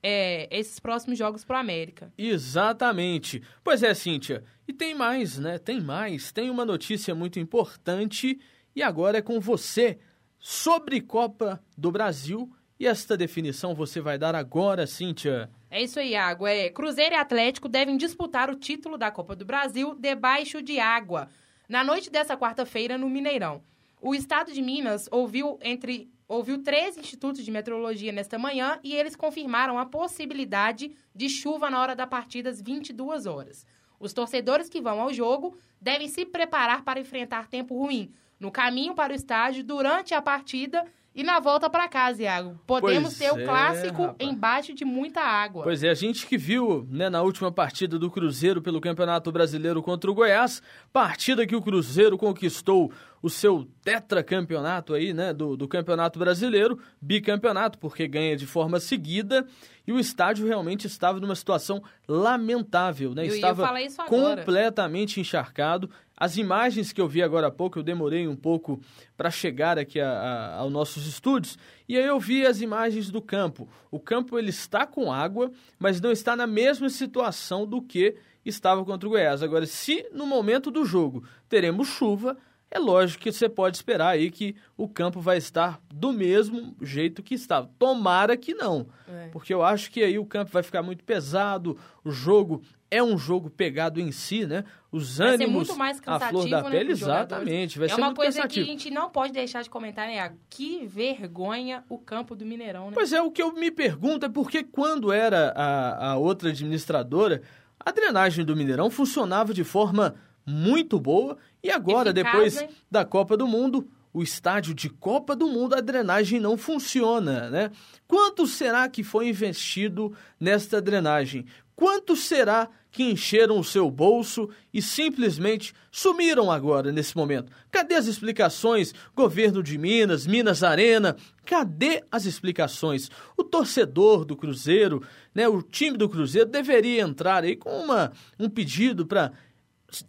é, 0.01 0.47
esses 0.51 0.79
próximos 0.79 1.17
jogos 1.17 1.43
pro 1.43 1.57
América. 1.57 2.13
Exatamente. 2.17 3.41
Pois 3.63 3.81
é, 3.81 3.93
Cíntia. 3.93 4.43
E 4.67 4.73
tem 4.73 4.93
mais, 4.93 5.39
né? 5.39 5.57
Tem 5.57 5.81
mais. 5.81 6.31
Tem 6.31 6.49
uma 6.49 6.65
notícia 6.65 7.15
muito 7.15 7.39
importante 7.39 8.39
e 8.75 8.83
agora 8.83 9.19
é 9.19 9.21
com 9.21 9.39
você 9.39 9.97
sobre 10.37 11.01
Copa 11.01 11.63
do 11.77 11.91
Brasil. 11.91 12.53
E 12.79 12.87
esta 12.87 13.15
definição 13.15 13.75
você 13.75 14.01
vai 14.01 14.17
dar 14.17 14.35
agora, 14.35 14.87
Cíntia. 14.87 15.49
É 15.69 15.81
isso 15.81 15.99
aí, 15.99 16.15
Água. 16.15 16.49
É, 16.49 16.69
Cruzeiro 16.69 17.15
e 17.15 17.17
Atlético 17.17 17.69
devem 17.69 17.97
disputar 17.97 18.49
o 18.49 18.55
título 18.55 18.97
da 18.97 19.11
Copa 19.11 19.35
do 19.35 19.45
Brasil 19.45 19.95
debaixo 19.95 20.61
de 20.61 20.79
água. 20.79 21.29
Na 21.69 21.83
noite 21.83 22.09
dessa 22.09 22.35
quarta-feira, 22.35 22.97
no 22.97 23.09
Mineirão. 23.09 23.63
O 24.01 24.13
estado 24.13 24.51
de 24.51 24.61
Minas 24.61 25.07
ouviu 25.11 25.57
entre 25.61 26.11
ouviu 26.27 26.63
três 26.63 26.97
institutos 26.97 27.45
de 27.45 27.51
meteorologia 27.51 28.11
nesta 28.11 28.39
manhã 28.39 28.79
e 28.83 28.95
eles 28.95 29.15
confirmaram 29.15 29.77
a 29.77 29.85
possibilidade 29.85 30.95
de 31.13 31.29
chuva 31.29 31.69
na 31.69 31.79
hora 31.79 31.95
da 31.95 32.07
partida 32.07 32.49
às 32.49 32.59
22 32.59 33.25
horas. 33.25 33.65
Os 33.99 34.13
torcedores 34.13 34.67
que 34.67 34.81
vão 34.81 34.99
ao 34.99 35.13
jogo 35.13 35.55
devem 35.79 36.07
se 36.07 36.25
preparar 36.25 36.83
para 36.83 36.99
enfrentar 36.99 37.47
tempo 37.47 37.77
ruim 37.77 38.11
no 38.43 38.51
caminho 38.51 38.93
para 38.93 39.13
o 39.13 39.15
estádio, 39.15 39.63
durante 39.63 40.13
a 40.13 40.21
partida 40.21 40.85
e 41.15 41.23
na 41.23 41.39
volta 41.39 41.69
para 41.69 41.87
casa, 41.87 42.23
Iago, 42.23 42.59
podemos 42.65 43.15
pois 43.15 43.17
ter 43.17 43.31
o 43.31 43.45
clássico 43.45 44.15
é, 44.17 44.25
embaixo 44.25 44.73
de 44.73 44.83
muita 44.83 45.21
água. 45.21 45.63
Pois 45.63 45.83
é, 45.83 45.89
a 45.89 45.93
gente 45.93 46.25
que 46.25 46.37
viu 46.37 46.87
né, 46.89 47.09
na 47.09 47.21
última 47.21 47.51
partida 47.51 47.99
do 47.99 48.09
Cruzeiro 48.09 48.61
pelo 48.61 48.81
Campeonato 48.81 49.31
Brasileiro 49.31 49.83
contra 49.83 50.09
o 50.09 50.13
Goiás, 50.13 50.61
partida 50.91 51.45
que 51.45 51.55
o 51.55 51.61
Cruzeiro 51.61 52.17
conquistou 52.17 52.91
o 53.21 53.29
seu 53.29 53.65
tetracampeonato 53.83 54.93
aí, 54.93 55.13
né, 55.13 55.33
do, 55.33 55.55
do 55.55 55.67
Campeonato 55.67 56.17
Brasileiro, 56.17 56.79
bicampeonato, 56.99 57.77
porque 57.77 58.07
ganha 58.07 58.35
de 58.35 58.45
forma 58.45 58.79
seguida, 58.79 59.47
e 59.85 59.93
o 59.93 59.99
estádio 59.99 60.47
realmente 60.47 60.87
estava 60.87 61.19
numa 61.19 61.35
situação 61.35 61.81
lamentável, 62.07 63.13
né? 63.13 63.23
Eu 63.23 63.35
estava 63.35 63.69
completamente 64.07 65.19
encharcado. 65.19 65.89
As 66.23 66.37
imagens 66.37 66.93
que 66.93 67.01
eu 67.01 67.07
vi 67.09 67.21
agora 67.21 67.47
há 67.47 67.51
pouco, 67.51 67.79
eu 67.79 67.83
demorei 67.83 68.29
um 68.29 68.35
pouco 68.35 68.79
para 69.17 69.29
chegar 69.29 69.77
aqui 69.77 69.99
a, 69.99 70.09
a, 70.09 70.55
aos 70.59 70.71
nossos 70.71 71.05
estúdios, 71.05 71.57
e 71.85 71.97
aí 71.97 72.05
eu 72.05 72.17
vi 72.17 72.45
as 72.45 72.61
imagens 72.61 73.11
do 73.11 73.21
campo. 73.21 73.67
O 73.91 73.99
campo 73.99 74.39
ele 74.39 74.49
está 74.49 74.87
com 74.87 75.11
água, 75.11 75.51
mas 75.77 75.99
não 75.99 76.13
está 76.13 76.33
na 76.33 76.47
mesma 76.47 76.87
situação 76.87 77.67
do 77.67 77.81
que 77.81 78.15
estava 78.45 78.85
contra 78.85 79.05
o 79.05 79.11
Goiás. 79.11 79.43
Agora, 79.43 79.65
se 79.65 80.07
no 80.13 80.25
momento 80.25 80.71
do 80.71 80.85
jogo 80.85 81.25
teremos 81.49 81.89
chuva, 81.89 82.37
é 82.71 82.79
lógico 82.79 83.21
que 83.21 83.31
você 83.31 83.49
pode 83.49 83.75
esperar 83.75 84.11
aí 84.11 84.31
que 84.31 84.55
o 84.77 84.87
campo 84.87 85.19
vai 85.19 85.37
estar 85.37 85.81
do 85.93 86.13
mesmo 86.13 86.73
jeito 86.81 87.21
que 87.21 87.35
estava. 87.35 87.69
Tomara 87.77 88.37
que 88.37 88.53
não, 88.53 88.87
é. 89.09 89.27
porque 89.27 89.53
eu 89.53 89.61
acho 89.61 89.91
que 89.91 90.01
aí 90.01 90.17
o 90.17 90.25
campo 90.25 90.51
vai 90.53 90.63
ficar 90.63 90.81
muito 90.81 91.03
pesado, 91.03 91.77
o 92.01 92.11
jogo 92.11 92.63
é 92.93 93.01
um 93.01 93.17
jogo 93.17 93.49
pegado 93.49 93.99
em 93.99 94.11
si, 94.11 94.45
né? 94.45 94.63
Os 94.91 95.17
vai 95.17 95.33
ânimos, 95.33 95.67
muito 95.67 95.75
mais 95.75 95.99
a 96.05 96.19
flor 96.19 96.47
da 96.47 96.61
né, 96.61 96.69
pele, 96.69 96.91
exatamente, 96.91 97.79
vai 97.79 97.87
é 97.87 97.89
ser 97.89 97.99
uma 97.99 98.13
coisa 98.13 98.37
cansativo. 98.37 98.65
que 98.65 98.71
a 98.71 98.73
gente 98.73 98.91
não 98.91 99.09
pode 99.09 99.33
deixar 99.33 99.63
de 99.63 99.69
comentar, 99.69 100.07
né? 100.07 100.31
Que 100.47 100.85
vergonha 100.85 101.83
o 101.89 101.97
campo 101.97 102.35
do 102.35 102.45
Mineirão, 102.45 102.87
né? 102.87 102.91
Pois 102.93 103.11
é, 103.11 103.19
o 103.19 103.31
que 103.31 103.41
eu 103.41 103.51
me 103.51 103.71
pergunto 103.71 104.27
é 104.27 104.29
porque 104.29 104.63
quando 104.63 105.11
era 105.11 105.51
a, 105.55 106.11
a 106.11 106.17
outra 106.17 106.49
administradora, 106.49 107.41
a 107.79 107.91
drenagem 107.91 108.45
do 108.45 108.55
Mineirão 108.55 108.91
funcionava 108.91 109.53
de 109.53 109.63
forma 109.63 110.13
muito 110.45 110.99
boa 110.99 111.37
e 111.63 111.71
agora, 111.71 112.11
Eficaz, 112.11 112.33
depois 112.33 112.61
né? 112.61 112.69
da 112.91 113.03
Copa 113.03 113.35
do 113.35 113.47
Mundo, 113.47 113.89
o 114.13 114.21
estádio 114.21 114.75
de 114.75 114.89
Copa 114.89 115.35
do 115.35 115.47
Mundo, 115.47 115.73
a 115.73 115.81
drenagem 115.81 116.39
não 116.39 116.55
funciona, 116.55 117.49
né? 117.49 117.71
Quanto 118.07 118.45
será 118.45 118.87
que 118.87 119.03
foi 119.03 119.27
investido 119.27 120.15
nesta 120.39 120.79
drenagem? 120.79 121.47
Quanto 121.75 122.15
será 122.15 122.69
que 122.91 123.03
encheram 123.03 123.57
o 123.57 123.63
seu 123.63 123.89
bolso 123.89 124.47
e 124.71 124.81
simplesmente 124.81 125.73
sumiram 125.91 126.51
agora 126.51 126.91
nesse 126.91 127.17
momento? 127.17 127.51
Cadê 127.71 127.95
as 127.95 128.05
explicações? 128.05 128.93
Governo 129.15 129.63
de 129.63 129.77
Minas, 129.77 130.27
Minas 130.27 130.61
Arena, 130.61 131.15
cadê 131.43 132.03
as 132.11 132.25
explicações? 132.25 133.09
O 133.35 133.43
torcedor 133.43 134.23
do 134.23 134.35
Cruzeiro, 134.35 135.01
né, 135.33 135.47
o 135.47 135.63
time 135.63 135.97
do 135.97 136.07
Cruzeiro 136.07 136.47
deveria 136.47 137.01
entrar 137.01 137.43
aí 137.43 137.55
com 137.55 137.71
uma, 137.71 138.11
um 138.39 138.47
pedido 138.47 139.05
para 139.05 139.31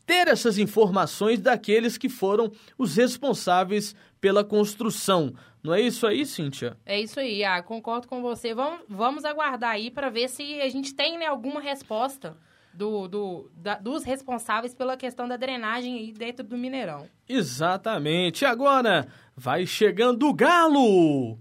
ter 0.07 0.29
essas 0.29 0.59
informações 0.59 1.41
daqueles 1.41 1.99
que 1.99 2.09
foram 2.09 2.53
os 2.79 2.97
responsáveis 2.97 3.95
pela 4.25 4.43
construção. 4.43 5.35
Não 5.63 5.75
é 5.75 5.83
isso 5.83 6.07
aí, 6.07 6.25
Cíntia? 6.25 6.79
É 6.87 6.99
isso 6.99 7.21
aí, 7.21 7.45
ah, 7.45 7.63
concordo 7.63 8.09
com 8.09 8.23
você. 8.23 8.55
Vamos, 8.55 8.81
vamos 8.89 9.23
aguardar 9.23 9.73
aí 9.73 9.91
para 9.91 10.09
ver 10.09 10.31
se 10.31 10.63
a 10.63 10.69
gente 10.71 10.95
tem 10.95 11.19
né, 11.19 11.27
alguma 11.27 11.61
resposta 11.61 12.35
do, 12.73 13.07
do, 13.07 13.51
da, 13.55 13.75
dos 13.75 14.03
responsáveis 14.03 14.75
pela 14.75 14.97
questão 14.97 15.29
da 15.29 15.37
drenagem 15.37 15.99
aí 15.99 16.11
dentro 16.11 16.43
do 16.43 16.57
Mineirão. 16.57 17.07
Exatamente. 17.29 18.47
Agora 18.47 19.07
vai 19.37 19.67
chegando 19.67 20.27
o 20.27 20.33
Galo! 20.33 21.39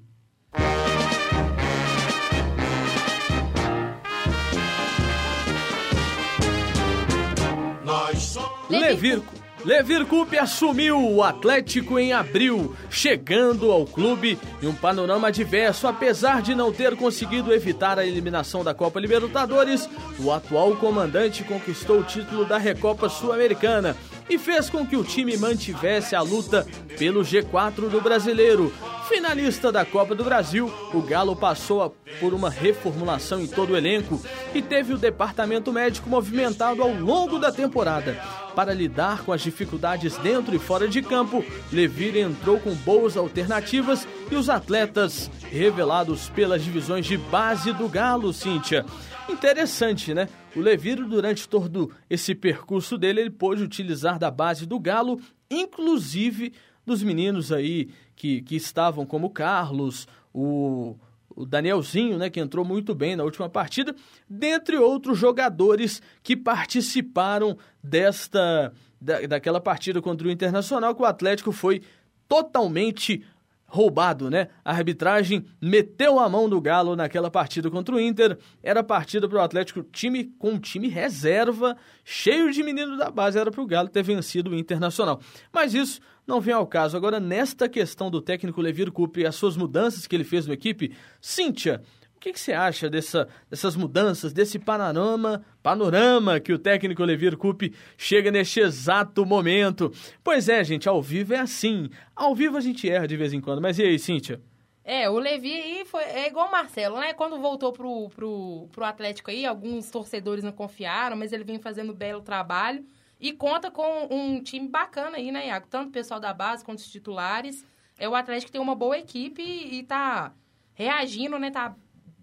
Levir, 8.69 9.21
Levir 9.65 10.05
Coupe 10.05 10.37
assumiu 10.37 10.99
o 10.99 11.23
Atlético 11.23 11.97
em 11.97 12.11
abril, 12.11 12.75
chegando 12.89 13.71
ao 13.71 13.85
clube 13.85 14.37
em 14.61 14.67
um 14.67 14.73
panorama 14.73 15.29
adverso. 15.29 15.87
Apesar 15.87 16.41
de 16.41 16.53
não 16.53 16.73
ter 16.73 16.97
conseguido 16.97 17.53
evitar 17.53 17.97
a 17.97 18.05
eliminação 18.05 18.61
da 18.61 18.73
Copa 18.73 18.99
Libertadores, 18.99 19.89
o 20.19 20.33
atual 20.33 20.75
comandante 20.75 21.45
conquistou 21.45 21.99
o 21.99 22.03
título 22.03 22.43
da 22.43 22.57
Recopa 22.57 23.07
Sul-Americana 23.07 23.95
e 24.29 24.37
fez 24.37 24.69
com 24.69 24.85
que 24.85 24.97
o 24.97 25.03
time 25.03 25.37
mantivesse 25.37 26.13
a 26.13 26.21
luta 26.21 26.67
pelo 26.97 27.21
G4 27.21 27.87
do 27.89 28.01
Brasileiro. 28.01 28.73
Finalista 29.07 29.71
da 29.71 29.85
Copa 29.85 30.13
do 30.13 30.25
Brasil, 30.25 30.73
o 30.93 31.01
Galo 31.01 31.37
passou 31.37 31.95
por 32.19 32.33
uma 32.33 32.49
reformulação 32.49 33.39
em 33.39 33.47
todo 33.47 33.71
o 33.71 33.77
elenco 33.77 34.21
e 34.53 34.61
teve 34.61 34.93
o 34.93 34.97
departamento 34.97 35.71
médico 35.71 36.09
movimentado 36.09 36.81
ao 36.81 36.93
longo 36.93 37.39
da 37.39 37.51
temporada. 37.51 38.42
Para 38.55 38.73
lidar 38.73 39.23
com 39.23 39.31
as 39.31 39.41
dificuldades 39.41 40.15
dentro 40.17 40.55
e 40.55 40.59
fora 40.59 40.87
de 40.87 41.01
campo, 41.01 41.43
Levir 41.71 42.15
entrou 42.15 42.59
com 42.59 42.73
boas 42.75 43.17
alternativas 43.17 44.07
e 44.31 44.35
os 44.35 44.47
atletas 44.47 45.29
revelados 45.49 46.29
pelas 46.29 46.63
divisões 46.63 47.05
de 47.05 47.17
base 47.17 47.73
do 47.73 47.89
Galo, 47.89 48.31
Cíntia. 48.31 48.85
Interessante, 49.27 50.13
né? 50.13 50.29
O 50.55 50.59
Leviro, 50.59 51.07
durante 51.07 51.49
todo 51.49 51.91
esse 52.07 52.35
percurso 52.35 52.97
dele, 52.97 53.21
ele 53.21 53.29
pôde 53.31 53.63
utilizar 53.63 54.19
da 54.19 54.29
base 54.29 54.67
do 54.67 54.79
Galo, 54.79 55.19
inclusive 55.49 56.53
dos 56.85 57.01
meninos 57.01 57.51
aí 57.51 57.89
que, 58.15 58.41
que 58.41 58.55
estavam 58.55 59.05
como 59.05 59.31
Carlos, 59.31 60.07
o, 60.33 60.95
o 61.35 61.45
Danielzinho, 61.45 62.17
né, 62.17 62.29
que 62.29 62.39
entrou 62.39 62.65
muito 62.65 62.93
bem 62.93 63.15
na 63.15 63.23
última 63.23 63.49
partida, 63.49 63.95
dentre 64.29 64.77
outros 64.77 65.17
jogadores 65.17 66.01
que 66.21 66.35
participaram 66.35 67.57
desta 67.83 68.73
da, 68.99 69.21
daquela 69.21 69.59
partida 69.59 70.01
contra 70.01 70.27
o 70.27 70.31
Internacional, 70.31 70.95
que 70.95 71.01
o 71.01 71.05
Atlético 71.05 71.51
foi 71.51 71.81
totalmente 72.27 73.25
roubado, 73.73 74.29
né? 74.29 74.49
A 74.63 74.71
arbitragem 74.71 75.45
meteu 75.59 76.19
a 76.19 76.29
mão 76.29 76.47
do 76.47 76.61
Galo 76.61 76.95
naquela 76.95 77.31
partida 77.31 77.71
contra 77.71 77.95
o 77.95 77.99
Inter. 77.99 78.37
Era 78.61 78.83
partida 78.83 79.27
para 79.27 79.39
o 79.39 79.41
Atlético, 79.41 79.81
time 79.81 80.25
com 80.37 80.59
time 80.59 80.87
reserva, 80.87 81.75
cheio 82.05 82.51
de 82.51 82.61
meninos 82.61 82.99
da 82.99 83.09
base, 83.09 83.39
era 83.39 83.49
para 83.49 83.61
o 83.61 83.65
Galo 83.65 83.89
ter 83.89 84.03
vencido 84.03 84.51
o 84.51 84.55
Internacional. 84.55 85.19
Mas 85.51 85.73
isso 85.73 85.99
não 86.27 86.39
vem 86.39 86.53
ao 86.53 86.67
caso. 86.67 86.95
Agora, 86.95 87.19
nesta 87.19 87.67
questão 87.67 88.11
do 88.11 88.21
técnico 88.21 88.61
Levir 88.61 88.91
Coupe 88.91 89.21
e 89.21 89.25
as 89.25 89.33
suas 89.33 89.57
mudanças 89.57 90.05
que 90.05 90.15
ele 90.15 90.23
fez 90.23 90.45
na 90.45 90.53
equipe, 90.53 90.95
Cíntia, 91.19 91.81
que, 92.23 92.31
que 92.31 92.39
você 92.39 92.53
acha 92.53 92.89
dessa, 92.89 93.27
dessas 93.49 93.75
mudanças, 93.75 94.31
desse 94.31 94.57
panorama, 94.57 95.43
panorama 95.61 96.39
que 96.39 96.53
o 96.53 96.57
técnico 96.57 97.03
Levir 97.03 97.35
Coupe 97.35 97.75
chega 97.97 98.31
neste 98.31 98.61
exato 98.61 99.25
momento? 99.25 99.91
Pois 100.23 100.47
é, 100.47 100.63
gente, 100.63 100.87
ao 100.87 101.01
vivo 101.01 101.33
é 101.33 101.39
assim. 101.39 101.89
Ao 102.15 102.33
vivo 102.33 102.55
a 102.55 102.61
gente 102.61 102.89
erra 102.89 103.05
de 103.07 103.17
vez 103.17 103.33
em 103.33 103.41
quando. 103.41 103.61
Mas 103.61 103.77
e 103.77 103.83
aí, 103.83 103.99
Cíntia? 103.99 104.41
É, 104.85 105.09
o 105.09 105.19
Levi 105.19 105.83
foi, 105.85 106.03
é 106.03 106.27
igual 106.27 106.47
o 106.47 106.51
Marcelo, 106.51 106.97
né? 106.97 107.13
Quando 107.13 107.39
voltou 107.39 107.73
pro, 107.73 108.09
pro, 108.09 108.69
pro 108.71 108.85
Atlético 108.85 109.29
aí, 109.29 109.45
alguns 109.45 109.91
torcedores 109.91 110.45
não 110.45 110.51
confiaram, 110.53 111.17
mas 111.17 111.33
ele 111.33 111.43
vem 111.43 111.59
fazendo 111.59 111.93
belo 111.93 112.21
trabalho. 112.21 112.85
E 113.19 113.33
conta 113.33 113.69
com 113.69 114.07
um 114.09 114.41
time 114.41 114.67
bacana 114.69 115.17
aí, 115.17 115.29
né, 115.29 115.47
Iago? 115.47 115.67
Tanto 115.69 115.89
o 115.89 115.91
pessoal 115.91 116.21
da 116.21 116.33
base 116.33 116.63
quanto 116.63 116.79
os 116.79 116.91
titulares. 116.91 117.65
É, 117.97 118.07
o 118.07 118.15
Atlético 118.15 118.51
tem 118.51 118.61
uma 118.61 118.75
boa 118.75 118.97
equipe 118.97 119.41
e, 119.41 119.79
e 119.79 119.83
tá 119.83 120.33
reagindo, 120.73 121.37
né? 121.37 121.51
Tá 121.51 121.75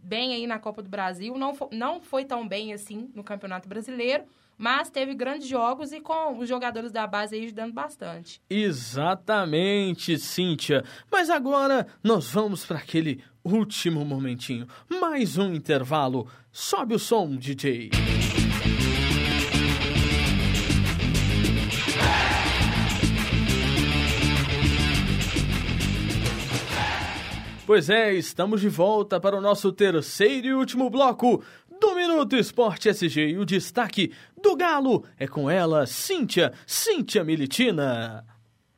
bem 0.02 0.34
aí 0.34 0.46
na 0.46 0.58
Copa 0.58 0.82
do 0.82 0.88
Brasil, 0.88 1.36
não, 1.36 1.56
não 1.72 2.00
foi 2.00 2.24
tão 2.24 2.46
bem 2.46 2.72
assim 2.72 3.10
no 3.14 3.22
Campeonato 3.24 3.68
Brasileiro, 3.68 4.24
mas 4.56 4.90
teve 4.90 5.14
grandes 5.14 5.48
jogos 5.48 5.90
e 5.90 6.00
com 6.00 6.38
os 6.38 6.48
jogadores 6.48 6.92
da 6.92 7.06
base 7.06 7.34
aí 7.34 7.44
ajudando 7.44 7.72
bastante. 7.72 8.42
Exatamente, 8.50 10.18
Cíntia. 10.18 10.84
Mas 11.10 11.30
agora 11.30 11.86
nós 12.04 12.30
vamos 12.30 12.66
para 12.66 12.76
aquele 12.76 13.24
último 13.42 14.04
momentinho. 14.04 14.66
Mais 15.00 15.38
um 15.38 15.54
intervalo. 15.54 16.28
Sobe 16.52 16.94
o 16.94 16.98
som, 16.98 17.36
DJ. 17.36 17.90
Pois 27.70 27.88
é, 27.88 28.12
estamos 28.12 28.60
de 28.60 28.68
volta 28.68 29.20
para 29.20 29.36
o 29.36 29.40
nosso 29.40 29.70
terceiro 29.70 30.48
e 30.48 30.54
último 30.54 30.90
bloco 30.90 31.40
do 31.80 31.94
Minuto 31.94 32.34
Esporte 32.34 32.88
SG. 32.88 33.28
E 33.28 33.38
o 33.38 33.44
destaque 33.44 34.12
do 34.42 34.56
Galo 34.56 35.04
é 35.16 35.28
com 35.28 35.48
ela, 35.48 35.86
Cíntia, 35.86 36.52
Cíntia 36.66 37.22
Militina. 37.22 38.26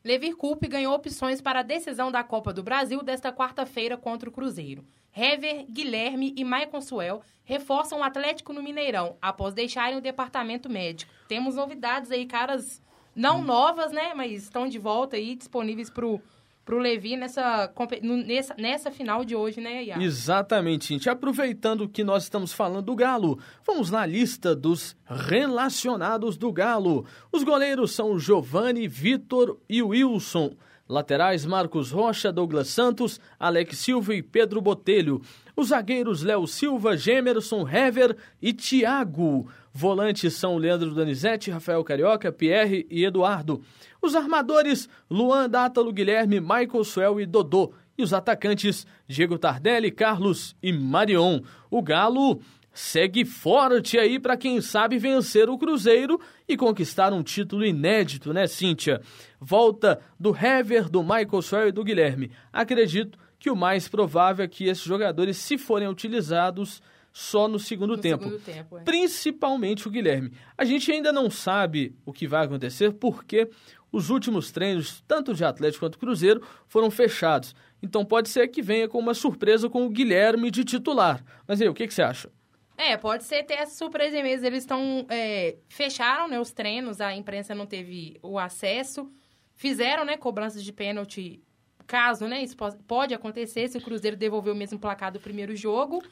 Levir 0.04 0.36
Coupe 0.36 0.68
ganhou 0.68 0.94
opções 0.94 1.40
para 1.40 1.60
a 1.60 1.62
decisão 1.62 2.12
da 2.12 2.22
Copa 2.22 2.52
do 2.52 2.62
Brasil 2.62 3.02
desta 3.02 3.32
quarta-feira 3.32 3.96
contra 3.96 4.28
o 4.28 4.32
Cruzeiro. 4.32 4.84
Hever, 5.16 5.64
Guilherme 5.70 6.34
e 6.36 6.44
Maicon 6.44 6.82
Suel 6.82 7.22
reforçam 7.44 8.00
o 8.00 8.04
Atlético 8.04 8.52
no 8.52 8.62
Mineirão 8.62 9.16
após 9.22 9.54
deixarem 9.54 9.96
o 9.96 10.02
departamento 10.02 10.68
médico. 10.68 11.10
Temos 11.26 11.54
novidades 11.54 12.10
aí, 12.10 12.26
caras 12.26 12.82
não 13.16 13.42
novas, 13.42 13.90
né? 13.90 14.12
Mas 14.14 14.42
estão 14.42 14.68
de 14.68 14.78
volta 14.78 15.16
aí, 15.16 15.34
disponíveis 15.34 15.88
para 15.88 16.04
o 16.04 16.20
pro 16.64 16.78
Levi 16.78 17.16
nessa, 17.16 17.72
nessa, 18.02 18.54
nessa 18.56 18.90
final 18.90 19.24
de 19.24 19.34
hoje, 19.34 19.60
né, 19.60 19.84
Iago? 19.84 20.02
Exatamente, 20.02 20.88
gente. 20.88 21.08
Aproveitando 21.10 21.88
que 21.88 22.04
nós 22.04 22.24
estamos 22.24 22.52
falando 22.52 22.86
do 22.86 22.94
Galo, 22.94 23.38
vamos 23.66 23.90
na 23.90 24.06
lista 24.06 24.54
dos 24.54 24.96
relacionados 25.06 26.36
do 26.36 26.52
Galo. 26.52 27.04
Os 27.30 27.42
goleiros 27.42 27.92
são 27.92 28.18
Giovanni, 28.18 28.86
Vitor 28.86 29.58
e 29.68 29.82
Wilson. 29.82 30.54
Laterais 30.88 31.46
Marcos 31.46 31.90
Rocha, 31.90 32.32
Douglas 32.32 32.68
Santos, 32.68 33.18
Alex 33.38 33.78
Silva 33.78 34.14
e 34.14 34.22
Pedro 34.22 34.60
Botelho. 34.60 35.22
Os 35.56 35.68
zagueiros 35.68 36.22
Léo 36.22 36.46
Silva, 36.46 36.96
Gemerson, 36.96 37.66
Hever 37.66 38.16
e 38.40 38.52
Thiago. 38.52 39.48
Volantes 39.72 40.34
são 40.34 40.58
Leandro 40.58 40.94
Donizete, 40.94 41.50
Rafael 41.50 41.82
Carioca, 41.82 42.30
Pierre 42.30 42.86
e 42.90 43.04
Eduardo. 43.04 43.62
Os 44.02 44.16
armadores 44.16 44.88
Luan, 45.08 45.48
Dátalo, 45.48 45.92
Guilherme, 45.92 46.40
Michael 46.40 46.84
Suel 46.84 47.20
e 47.20 47.26
Dodô. 47.26 47.72
E 47.96 48.02
os 48.02 48.12
atacantes 48.12 48.84
Diego 49.06 49.38
Tardelli, 49.38 49.92
Carlos 49.92 50.56
e 50.60 50.72
Marion. 50.72 51.40
O 51.70 51.80
Galo 51.80 52.40
segue 52.72 53.24
forte 53.24 53.98
aí 53.98 54.18
para 54.18 54.36
quem 54.36 54.60
sabe 54.60 54.98
vencer 54.98 55.48
o 55.48 55.58
Cruzeiro 55.58 56.20
e 56.48 56.56
conquistar 56.56 57.12
um 57.12 57.22
título 57.22 57.64
inédito, 57.64 58.32
né, 58.32 58.46
Cíntia? 58.46 59.00
Volta 59.38 60.00
do 60.18 60.34
Hever, 60.36 60.88
do 60.88 61.02
Michael 61.02 61.42
Suel 61.42 61.68
e 61.68 61.72
do 61.72 61.84
Guilherme. 61.84 62.32
Acredito 62.52 63.18
que 63.38 63.50
o 63.50 63.56
mais 63.56 63.88
provável 63.88 64.44
é 64.44 64.48
que 64.48 64.64
esses 64.68 64.84
jogadores, 64.84 65.36
se 65.36 65.58
forem 65.58 65.88
utilizados, 65.88 66.80
só 67.12 67.46
no 67.46 67.58
segundo 67.58 67.96
no 67.96 68.02
tempo. 68.02 68.24
Segundo 68.24 68.40
tempo 68.40 68.78
é. 68.78 68.82
Principalmente 68.82 69.86
o 69.86 69.90
Guilherme. 69.90 70.32
A 70.56 70.64
gente 70.64 70.90
ainda 70.90 71.12
não 71.12 71.28
sabe 71.28 71.94
o 72.06 72.12
que 72.12 72.26
vai 72.26 72.44
acontecer 72.44 72.92
porque 72.92 73.50
os 73.92 74.08
últimos 74.08 74.50
treinos, 74.50 75.04
tanto 75.06 75.34
de 75.34 75.44
Atlético 75.44 75.84
quanto 75.84 75.98
Cruzeiro, 75.98 76.42
foram 76.66 76.90
fechados. 76.90 77.54
Então 77.82 78.04
pode 78.04 78.30
ser 78.30 78.48
que 78.48 78.62
venha 78.62 78.88
com 78.88 78.98
uma 78.98 79.12
surpresa 79.12 79.68
com 79.68 79.84
o 79.84 79.90
Guilherme 79.90 80.50
de 80.50 80.64
titular. 80.64 81.22
Mas 81.46 81.60
aí, 81.60 81.68
o 81.68 81.74
que, 81.74 81.86
que 81.86 81.92
você 81.92 82.02
acha? 82.02 82.30
É, 82.76 82.96
pode 82.96 83.24
ser 83.24 83.44
ter 83.44 83.54
essa 83.54 83.76
surpresa 83.76 84.22
mesmo. 84.22 84.46
Eles 84.46 84.62
estão. 84.62 85.06
É, 85.08 85.56
fecharam 85.68 86.26
né, 86.26 86.40
os 86.40 86.52
treinos, 86.52 87.00
a 87.00 87.14
imprensa 87.14 87.54
não 87.54 87.66
teve 87.66 88.18
o 88.22 88.38
acesso. 88.38 89.10
Fizeram 89.54 90.04
né, 90.04 90.16
cobranças 90.16 90.64
de 90.64 90.72
pênalti. 90.72 91.42
Caso, 91.86 92.26
né? 92.26 92.42
Isso 92.42 92.56
pode 92.86 93.12
acontecer 93.12 93.68
se 93.68 93.76
o 93.76 93.80
Cruzeiro 93.80 94.16
devolver 94.16 94.52
o 94.52 94.56
mesmo 94.56 94.78
placar 94.78 95.12
do 95.12 95.20
primeiro 95.20 95.54
jogo. 95.54 96.02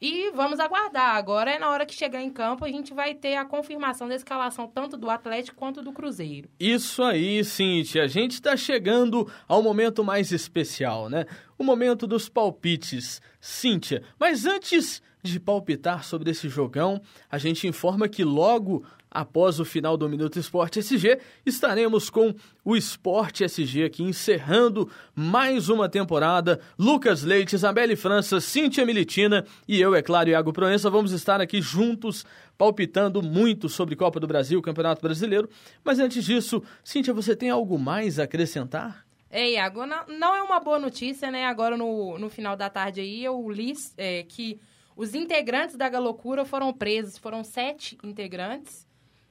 E 0.00 0.30
vamos 0.30 0.60
aguardar. 0.60 1.16
Agora 1.16 1.50
é 1.50 1.58
na 1.58 1.70
hora 1.70 1.84
que 1.84 1.94
chegar 1.94 2.22
em 2.22 2.30
campo, 2.30 2.64
a 2.64 2.68
gente 2.68 2.94
vai 2.94 3.14
ter 3.14 3.36
a 3.36 3.44
confirmação 3.44 4.08
da 4.08 4.14
escalação 4.14 4.68
tanto 4.68 4.96
do 4.96 5.10
Atlético 5.10 5.56
quanto 5.56 5.82
do 5.82 5.92
Cruzeiro. 5.92 6.48
Isso 6.58 7.02
aí, 7.02 7.42
Cintia. 7.44 8.04
A 8.04 8.06
gente 8.06 8.32
está 8.32 8.56
chegando 8.56 9.30
ao 9.46 9.62
momento 9.62 10.04
mais 10.04 10.30
especial, 10.30 11.08
né? 11.08 11.26
O 11.58 11.64
momento 11.64 12.06
dos 12.06 12.28
palpites. 12.28 13.20
Cíntia, 13.40 14.02
mas 14.18 14.46
antes 14.46 15.02
de 15.22 15.38
palpitar 15.40 16.04
sobre 16.04 16.30
esse 16.30 16.48
jogão, 16.48 17.00
a 17.30 17.38
gente 17.38 17.66
informa 17.66 18.08
que 18.08 18.24
logo 18.24 18.84
após 19.10 19.58
o 19.58 19.64
final 19.64 19.96
do 19.96 20.08
Minuto 20.08 20.38
Esporte 20.38 20.80
SG, 20.80 21.18
estaremos 21.44 22.10
com 22.10 22.34
o 22.64 22.76
Esporte 22.76 23.44
SG 23.44 23.84
aqui 23.84 24.02
encerrando 24.02 24.90
mais 25.14 25.68
uma 25.68 25.88
temporada. 25.88 26.60
Lucas 26.78 27.22
Leite, 27.22 27.54
Isabelle 27.54 27.96
França, 27.96 28.40
Cíntia 28.40 28.84
Militina 28.84 29.44
e 29.66 29.80
eu, 29.80 29.94
é 29.94 30.02
claro, 30.02 30.30
Iago 30.30 30.52
Proença, 30.52 30.90
vamos 30.90 31.12
estar 31.12 31.40
aqui 31.40 31.60
juntos 31.60 32.24
palpitando 32.56 33.22
muito 33.22 33.68
sobre 33.68 33.96
Copa 33.96 34.18
do 34.18 34.26
Brasil, 34.26 34.60
Campeonato 34.60 35.00
Brasileiro. 35.00 35.48
Mas 35.84 35.98
antes 35.98 36.24
disso, 36.24 36.62
Cíntia, 36.82 37.14
você 37.14 37.34
tem 37.34 37.50
algo 37.50 37.78
mais 37.78 38.18
a 38.18 38.24
acrescentar? 38.24 39.06
É, 39.30 39.52
Iago, 39.52 39.86
não, 39.86 40.06
não 40.06 40.34
é 40.34 40.42
uma 40.42 40.58
boa 40.58 40.78
notícia, 40.78 41.30
né? 41.30 41.44
Agora 41.44 41.76
no, 41.76 42.18
no 42.18 42.30
final 42.30 42.56
da 42.56 42.70
tarde 42.70 43.00
aí 43.00 43.22
eu 43.22 43.48
li 43.50 43.74
é, 43.96 44.22
que 44.22 44.58
os 44.98 45.14
integrantes 45.14 45.76
da 45.76 45.88
Galocura 45.88 46.44
foram 46.44 46.72
presos, 46.72 47.16
foram 47.16 47.44
sete 47.44 47.96
integrantes. 48.02 48.84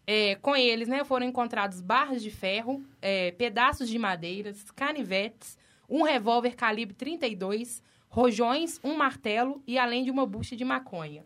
É, 0.08 0.36
com 0.36 0.56
eles, 0.56 0.88
né, 0.88 1.04
foram 1.04 1.26
encontrados 1.26 1.82
barras 1.82 2.24
de 2.24 2.32
ferro, 2.32 2.82
é, 3.02 3.32
pedaços 3.32 3.90
de 3.90 4.00
madeiras, 4.00 4.72
canivetes, 4.72 5.58
um 5.90 6.04
revólver 6.04 6.56
calibre 6.56 6.96
32, 6.96 7.84
rojões, 8.08 8.80
um 8.82 8.96
martelo 8.96 9.62
e 9.68 9.78
além 9.78 10.06
de 10.06 10.10
uma 10.10 10.26
bucha 10.26 10.56
de 10.56 10.64
maconha. 10.64 11.26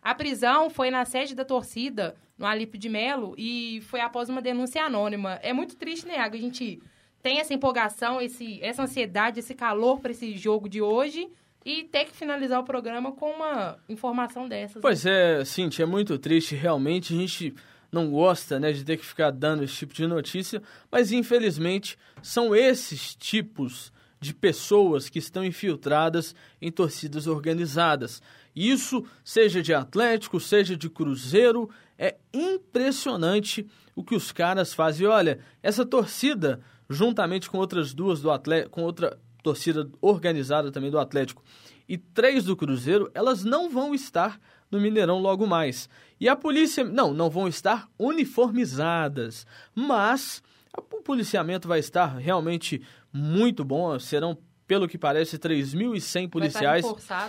A 0.00 0.14
prisão 0.14 0.70
foi 0.70 0.90
na 0.90 1.04
sede 1.04 1.34
da 1.34 1.44
torcida, 1.44 2.16
no 2.38 2.46
Alípio 2.46 2.80
de 2.80 2.88
Melo, 2.88 3.34
e 3.36 3.82
foi 3.82 4.00
após 4.00 4.30
uma 4.30 4.40
denúncia 4.40 4.82
anônima. 4.82 5.38
É 5.42 5.52
muito 5.52 5.76
triste, 5.76 6.06
né, 6.06 6.16
A 6.16 6.34
gente 6.34 6.80
tem 7.22 7.40
essa 7.40 7.52
empolgação, 7.52 8.22
esse, 8.22 8.58
essa 8.62 8.84
ansiedade, 8.84 9.38
esse 9.38 9.54
calor 9.54 10.00
para 10.00 10.12
esse 10.12 10.34
jogo 10.34 10.66
de 10.66 10.80
hoje 10.80 11.30
e 11.64 11.84
ter 11.84 12.06
que 12.06 12.16
finalizar 12.16 12.60
o 12.60 12.64
programa 12.64 13.12
com 13.12 13.30
uma 13.30 13.78
informação 13.88 14.48
dessas. 14.48 14.80
Pois 14.80 15.04
né? 15.04 15.40
é, 15.40 15.44
Cintia, 15.44 15.84
é 15.84 15.86
muito 15.86 16.18
triste. 16.18 16.54
Realmente, 16.54 17.14
a 17.14 17.16
gente 17.16 17.54
não 17.90 18.10
gosta 18.10 18.58
né, 18.58 18.72
de 18.72 18.84
ter 18.84 18.96
que 18.96 19.04
ficar 19.04 19.30
dando 19.30 19.62
esse 19.62 19.74
tipo 19.74 19.94
de 19.94 20.06
notícia, 20.06 20.62
mas 20.90 21.12
infelizmente 21.12 21.98
são 22.22 22.56
esses 22.56 23.14
tipos 23.14 23.92
de 24.18 24.32
pessoas 24.32 25.08
que 25.08 25.18
estão 25.18 25.44
infiltradas 25.44 26.34
em 26.60 26.70
torcidas 26.70 27.26
organizadas. 27.26 28.22
Isso, 28.54 29.04
seja 29.24 29.62
de 29.62 29.74
Atlético, 29.74 30.38
seja 30.38 30.76
de 30.76 30.88
Cruzeiro, 30.88 31.68
é 31.98 32.16
impressionante 32.32 33.66
o 33.94 34.02
que 34.02 34.14
os 34.14 34.30
caras 34.30 34.72
fazem. 34.72 35.04
E 35.04 35.08
olha, 35.08 35.40
essa 35.62 35.84
torcida, 35.84 36.60
juntamente 36.88 37.50
com 37.50 37.58
outras 37.58 37.92
duas 37.92 38.22
do 38.22 38.30
Atlético, 38.30 38.70
com 38.70 38.82
outra 38.82 39.18
torcida 39.42 39.90
organizada 40.00 40.70
também 40.70 40.90
do 40.90 40.98
Atlético 40.98 41.42
e 41.88 41.98
três 41.98 42.44
do 42.44 42.56
Cruzeiro, 42.56 43.10
elas 43.14 43.44
não 43.44 43.68
vão 43.68 43.94
estar 43.94 44.40
no 44.70 44.80
Mineirão 44.80 45.18
logo 45.18 45.46
mais. 45.46 45.88
E 46.18 46.28
a 46.28 46.36
polícia, 46.36 46.84
não, 46.84 47.12
não 47.12 47.28
vão 47.28 47.46
estar 47.46 47.88
uniformizadas, 47.98 49.46
mas 49.74 50.42
o 50.76 51.02
policiamento 51.02 51.68
vai 51.68 51.80
estar 51.80 52.16
realmente 52.16 52.80
muito 53.12 53.64
bom, 53.64 53.98
serão 53.98 54.38
pelo 54.66 54.88
que 54.88 54.96
parece, 54.96 55.38
3.100 55.38 56.30
policiais 56.30 56.86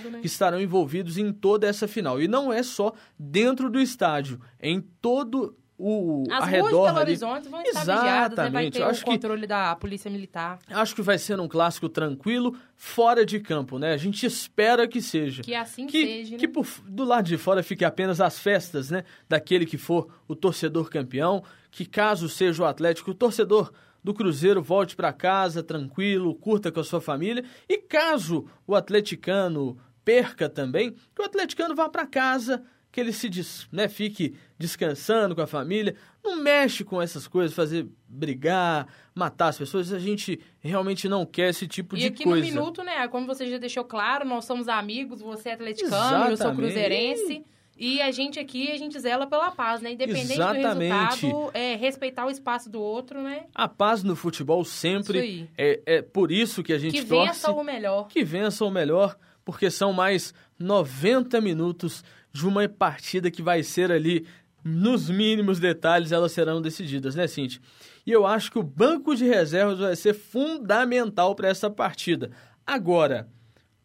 né? 0.10 0.22
que 0.22 0.28
estarão 0.28 0.62
envolvidos 0.62 1.18
em 1.18 1.34
toda 1.34 1.68
essa 1.68 1.90
final. 1.90 2.22
E 2.22 2.28
não 2.28 2.54
é 2.54 2.64
só 2.64 2.94
dentro 3.20 3.70
do 3.70 3.82
estádio, 3.82 4.40
é 4.58 4.70
em 4.70 4.80
todo 4.80 5.58
o 5.78 6.24
As 6.30 6.44
arredor 6.44 6.70
ruas 6.70 6.82
de 6.82 6.86
Belo 6.86 7.00
Horizonte 7.00 7.50
vão 7.50 7.62
estar 7.62 7.82
Exatamente. 7.82 8.04
vigiadas, 8.04 8.38
né? 8.38 8.50
vai 8.50 8.72
ter 8.72 8.84
acho 8.84 9.02
o 9.02 9.06
controle 9.06 9.42
que, 9.42 9.48
da 9.48 9.76
polícia 9.76 10.10
militar. 10.10 10.60
Acho 10.70 10.96
que 10.96 11.02
vai 11.02 11.18
ser 11.18 11.40
um 11.40 11.48
clássico 11.48 11.90
tranquilo, 11.90 12.56
fora 12.76 13.26
de 13.26 13.40
campo, 13.40 13.80
né? 13.80 13.94
A 13.94 13.98
gente 13.98 14.26
espera 14.26 14.88
que 14.88 15.02
seja. 15.02 15.42
Que 15.42 15.56
assim 15.56 15.88
que, 15.88 16.06
seja, 16.06 16.32
né? 16.32 16.38
Que 16.38 16.48
por, 16.48 16.68
do 16.88 17.04
lado 17.04 17.26
de 17.26 17.38
fora 17.38 17.64
fique 17.64 17.84
apenas 17.84 18.22
as 18.22 18.38
festas, 18.38 18.92
né? 18.92 19.04
Daquele 19.28 19.66
que 19.66 19.78
for 19.78 20.08
o 20.28 20.36
torcedor 20.36 20.90
campeão, 20.90 21.44
que 21.72 21.86
caso 21.86 22.30
seja 22.30 22.64
o 22.64 22.66
Atlético, 22.66 23.12
o 23.12 23.16
torcedor 23.16 23.72
do 24.04 24.14
Cruzeiro 24.14 24.62
volte 24.62 24.96
para 24.96 25.14
casa 25.14 25.64
tranquilo, 25.64 26.36
curta 26.36 26.72
com 26.72 26.82
a 26.82 26.84
sua 26.84 27.02
família, 27.02 27.44
e 27.68 27.78
caso 27.78 28.46
o 28.68 28.76
atleticano 28.76 29.78
perca 30.04 30.50
também, 30.50 30.92
que 30.92 31.22
o 31.22 31.26
atleticano 31.26 31.74
vá 31.74 31.88
para 31.88 32.06
casa 32.06 32.62
que 32.94 33.02
ele 33.02 33.12
se 33.12 33.28
né, 33.72 33.90
fique 33.90 34.36
descansando 34.58 35.34
com 35.36 35.42
a 35.42 35.48
família. 35.48 35.96
Não 36.24 36.36
mexe 36.36 36.84
com 36.84 37.02
essas 37.02 37.28
coisas, 37.28 37.56
fazer 37.56 37.88
brigar, 38.08 38.88
matar 39.16 39.48
as 39.48 39.58
pessoas. 39.58 39.92
A 39.92 39.98
gente 39.98 40.40
realmente 40.60 41.10
não 41.10 41.26
quer 41.26 41.50
esse 41.50 41.68
tipo 41.68 41.98
e 41.98 42.00
de 42.00 42.24
coisa. 42.24 42.40
E 42.40 42.42
aqui 42.44 42.52
no 42.52 42.60
Minuto, 42.62 42.84
né, 42.84 43.08
como 43.08 43.26
você 43.26 43.50
já 43.50 43.58
deixou 43.58 43.84
claro, 43.84 44.24
nós 44.26 44.46
somos 44.46 44.68
amigos, 44.68 45.22
você 45.22 45.50
é 45.50 45.54
atleticano, 45.54 45.96
Exatamente. 45.96 46.30
eu 46.30 46.38
sou 46.38 46.56
cruzeirense. 46.56 47.44
E 47.76 48.00
a 48.00 48.12
gente 48.12 48.40
aqui, 48.40 48.72
a 48.72 48.78
gente 48.78 49.00
zela 49.00 49.26
pela 49.26 49.50
paz, 49.50 49.82
né? 49.82 49.94
Independente 49.94 50.34
Exatamente. 50.34 51.22
do 51.22 51.28
resultado, 51.28 51.52
é 51.56 51.76
respeitar 51.76 52.28
o 52.28 52.30
espaço 52.30 52.70
do 52.70 52.80
outro, 52.80 53.24
né? 53.24 53.46
A 53.56 53.68
paz 53.68 54.04
no 54.04 54.16
futebol 54.16 54.64
sempre 54.64 55.50
é, 55.58 55.82
é 55.88 56.02
por 56.04 56.32
isso 56.32 56.62
que 56.62 56.72
a 56.72 56.78
gente 56.78 57.02
que 57.02 57.06
torce... 57.08 57.32
Que 57.32 57.34
vença 57.34 57.52
o 57.52 57.64
melhor. 57.64 58.08
Que 58.08 58.24
vença 58.24 58.64
o 58.64 58.70
melhor, 58.70 59.18
porque 59.46 59.70
são 59.70 59.94
mais 59.94 60.34
90 60.60 61.40
minutos 61.42 62.04
de 62.32 62.48
uma 62.48 62.68
partida 62.68 63.30
que 63.30 63.42
vai 63.42 63.62
ser 63.64 63.92
ali, 63.92 64.26
nos 64.64 65.10
mínimos 65.10 65.60
detalhes, 65.60 66.12
elas 66.12 66.32
serão 66.32 66.62
decididas, 66.62 67.16
né, 67.16 67.28
Cintia? 67.28 67.62
E 68.06 68.12
eu 68.12 68.26
acho 68.26 68.52
que 68.52 68.58
o 68.60 68.64
banco 68.64 69.16
de 69.16 69.26
reservas 69.26 69.80
vai 69.80 69.96
ser 69.96 70.14
fundamental 70.14 71.36
para 71.36 71.50
essa 71.50 71.70
partida. 71.70 72.32
Agora, 72.66 73.28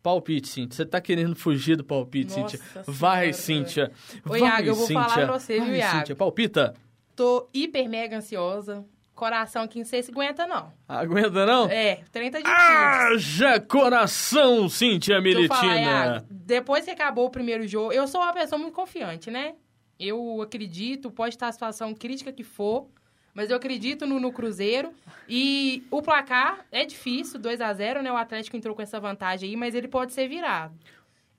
palpite, 0.02 0.48
Cintia. 0.48 0.76
Você 0.76 0.86
tá 0.86 1.00
querendo 1.00 1.34
fugir 1.36 1.76
do 1.76 1.84
palpite, 1.84 2.32
Cíntia? 2.32 2.60
Vai, 2.86 3.32
Cíntia. 3.32 3.90
Oi, 4.28 4.40
Vai, 4.40 4.48
Iago, 4.48 4.68
eu 4.68 4.74
vou 4.74 4.86
Cíntia. 4.86 5.02
falar 5.02 5.26
pra 5.26 5.38
você, 5.38 5.60
viu, 5.60 5.74
Iago? 5.74 5.98
Cíntia, 5.98 6.16
palpita. 6.16 6.74
Tô 7.14 7.48
hiper 7.52 7.88
mega 7.88 8.16
ansiosa. 8.18 8.84
Coração 9.18 9.64
aqui 9.64 9.78
não 9.80 9.84
sei 9.84 10.00
se 10.00 10.12
aguenta, 10.12 10.46
não. 10.46 10.72
Aguenta, 10.88 11.44
não? 11.44 11.68
É, 11.68 11.96
30 12.12 12.40
de 12.40 12.48
Haja 12.48 13.60
coração, 13.60 14.68
Cíntia 14.68 15.20
Militina! 15.20 15.48
Falar, 15.56 16.24
depois 16.30 16.84
que 16.84 16.92
acabou 16.92 17.26
o 17.26 17.30
primeiro 17.30 17.66
jogo, 17.66 17.92
eu 17.92 18.06
sou 18.06 18.20
uma 18.20 18.32
pessoa 18.32 18.60
muito 18.60 18.74
confiante, 18.74 19.28
né? 19.28 19.56
Eu 19.98 20.40
acredito, 20.40 21.10
pode 21.10 21.34
estar 21.34 21.48
a 21.48 21.52
situação 21.52 21.92
crítica 21.94 22.32
que 22.32 22.44
for, 22.44 22.86
Mas 23.34 23.50
eu 23.50 23.56
acredito 23.56 24.06
no, 24.06 24.20
no 24.20 24.32
Cruzeiro. 24.32 24.92
E 25.28 25.84
o 25.90 26.00
placar 26.00 26.64
é 26.70 26.84
difícil, 26.84 27.40
2 27.40 27.60
a 27.60 27.72
0 27.74 28.02
né? 28.02 28.12
O 28.12 28.16
Atlético 28.16 28.56
entrou 28.56 28.74
com 28.74 28.82
essa 28.82 29.00
vantagem 29.00 29.50
aí, 29.50 29.56
mas 29.56 29.74
ele 29.74 29.88
pode 29.88 30.12
ser 30.12 30.28
virado. 30.28 30.74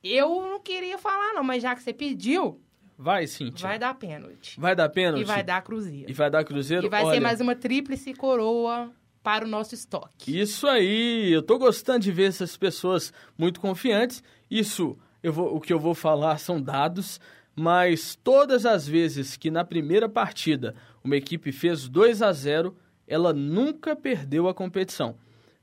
Eu 0.04 0.42
não 0.42 0.60
queria 0.60 0.98
falar, 0.98 1.34
não, 1.34 1.44
mas 1.46 1.64
já 1.64 1.74
que 1.76 1.82
você 1.82 1.94
pediu. 1.94 2.62
Vai, 3.02 3.28
sim. 3.28 3.50
Vai 3.58 3.80
dar 3.80 3.94
pênalti. 3.94 4.60
Vai 4.60 4.76
dar 4.76 4.90
pênalti? 4.90 5.22
E 5.22 5.24
vai 5.24 5.42
dar 5.42 5.62
Cruzeiro. 5.62 6.12
E 6.12 6.14
vai 6.14 6.30
dar 6.30 6.44
Cruzeiro? 6.44 6.86
E 6.86 6.90
vai 6.90 7.06
Olha... 7.06 7.14
ser 7.14 7.20
mais 7.22 7.40
uma 7.40 7.56
tríplice 7.56 8.14
coroa 8.14 8.92
para 9.24 9.46
o 9.46 9.48
nosso 9.48 9.74
estoque. 9.74 10.38
Isso 10.38 10.68
aí, 10.68 11.32
eu 11.32 11.42
tô 11.42 11.58
gostando 11.58 12.00
de 12.00 12.12
ver 12.12 12.26
essas 12.26 12.58
pessoas 12.58 13.14
muito 13.38 13.62
confiantes. 13.62 14.22
Isso, 14.52 14.98
eu 15.24 15.32
vou, 15.32 15.56
o 15.56 15.62
que 15.62 15.72
eu 15.72 15.80
vou 15.80 15.96
falar 15.96 16.40
são 16.40 16.62
dados, 16.62 17.22
mas 17.56 18.20
todas 18.22 18.66
as 18.66 18.86
vezes 18.86 19.38
que 19.38 19.50
na 19.50 19.64
primeira 19.64 20.10
partida 20.10 20.76
uma 21.02 21.16
equipe 21.16 21.54
fez 21.54 21.88
2 21.88 22.22
a 22.22 22.34
0, 22.34 22.76
ela 23.08 23.32
nunca 23.32 23.96
perdeu 23.96 24.50
a 24.50 24.54
competição, 24.54 25.16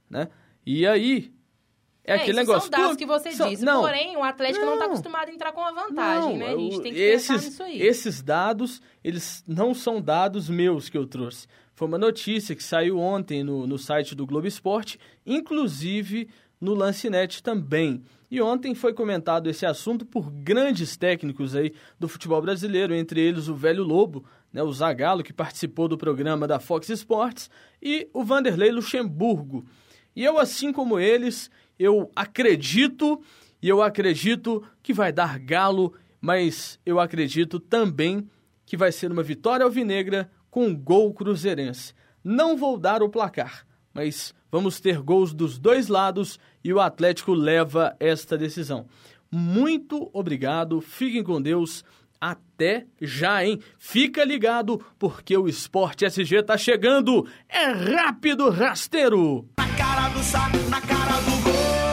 né? 0.09 0.31
E 0.64 0.87
aí, 0.87 1.35
é, 2.07 2.12
é 2.12 2.14
aquele 2.16 2.38
negócio. 2.38 2.71
São 2.71 2.81
dados 2.81 2.97
que 2.97 3.05
você 3.05 3.33
são, 3.33 3.49
disse. 3.49 3.64
Não, 3.64 3.83
Porém, 3.83 4.16
o 4.16 4.23
Atlético 4.23 4.64
não 4.64 4.75
está 4.75 4.87
acostumado 4.87 5.29
a 5.29 5.33
entrar 5.33 5.53
com 5.53 5.61
a 5.61 5.73
vantagem, 5.73 6.31
não, 6.31 6.37
né? 6.37 6.53
A 6.53 6.57
gente 6.57 6.81
tem 6.81 6.92
que 6.95 7.01
esses, 7.01 7.29
pensar 7.29 7.45
nisso 7.45 7.62
aí. 7.64 7.83
Esses 7.83 8.23
dados, 8.23 8.81
eles 9.03 9.45
não 9.47 9.75
são 9.75 10.01
dados 10.01 10.49
meus 10.49 10.88
que 10.88 10.97
eu 10.97 11.07
trouxe. 11.07 11.49
Foi 11.75 11.88
uma 11.88 11.99
notícia 11.99 12.55
que 12.55 12.62
saiu 12.62 12.99
ontem 12.99 13.42
no, 13.42 13.66
no 13.66 13.77
site 13.77 14.14
do 14.14 14.25
Globo 14.25 14.47
Esporte, 14.47 14.99
inclusive 15.27 16.29
no 16.61 16.75
Lancinete 16.75 17.42
também. 17.42 18.03
E 18.31 18.40
ontem 18.40 18.75
foi 18.75 18.92
comentado 18.92 19.49
esse 19.49 19.66
assunto 19.66 20.05
por 20.05 20.31
grandes 20.31 20.97
técnicos 20.97 21.55
aí 21.55 21.73
do 21.99 22.09
futebol 22.09 22.40
brasileiro, 22.40 22.95
entre 22.95 23.21
eles 23.21 23.49
o 23.49 23.55
Velho 23.55 23.85
Lobo, 23.85 24.25
né, 24.53 24.62
o 24.62 24.73
Zagallo, 24.73 25.23
que 25.23 25.33
participou 25.33 25.87
do 25.87 25.99
programa 25.99 26.47
da 26.47 26.59
Fox 26.59 26.88
Sports, 26.88 27.51
e 27.81 28.09
o 28.12 28.25
Vanderlei 28.25 28.71
Luxemburgo. 28.71 29.64
E 30.14 30.25
eu, 30.25 30.38
assim 30.38 30.73
como 30.73 30.99
eles, 30.99 31.51
eu 31.79 32.11
acredito, 32.15 33.21
e 33.62 33.69
eu 33.69 33.83
acredito 33.83 34.62
que 34.83 34.93
vai 34.93 35.12
dar 35.12 35.39
galo, 35.39 35.95
mas 36.21 36.79
eu 36.85 36.99
acredito 36.99 37.61
também 37.61 38.29
que 38.65 38.77
vai 38.77 38.91
ser 38.91 39.12
uma 39.12 39.23
vitória 39.23 39.65
alvinegra 39.65 40.31
com 40.51 40.75
gol 40.75 41.12
cruzeirense. 41.15 41.95
Não 42.23 42.57
vou 42.57 42.79
dar 42.79 43.03
o 43.03 43.09
placar, 43.09 43.67
mas 43.95 44.35
vamos 44.51 44.81
ter 44.81 45.01
gols 45.01 45.33
dos 45.33 45.59
dois 45.59 45.89
lados 45.89 46.39
e 46.65 46.73
o 46.73 46.81
Atlético 46.81 47.33
leva 47.33 47.95
esta 48.01 48.37
decisão. 48.37 48.87
Muito 49.31 50.11
obrigado, 50.12 50.81
fiquem 50.81 51.23
com 51.23 51.41
Deus. 51.41 51.85
Até 52.20 52.87
já, 53.00 53.44
hein? 53.44 53.61
Fica 53.79 54.24
ligado, 54.24 54.85
porque 54.98 55.37
o 55.37 55.48
Esporte 55.48 56.05
SG 56.05 56.42
tá 56.42 56.57
chegando. 56.57 57.26
É 57.48 57.66
rápido, 57.66 58.50
rasteiro! 58.50 59.48
Na 59.59 59.68
cara 59.76 60.09
do 60.09 60.22
saco, 60.22 60.57
na 60.70 60.81
cara 60.81 61.20
do 61.20 61.42
gol. 61.42 61.86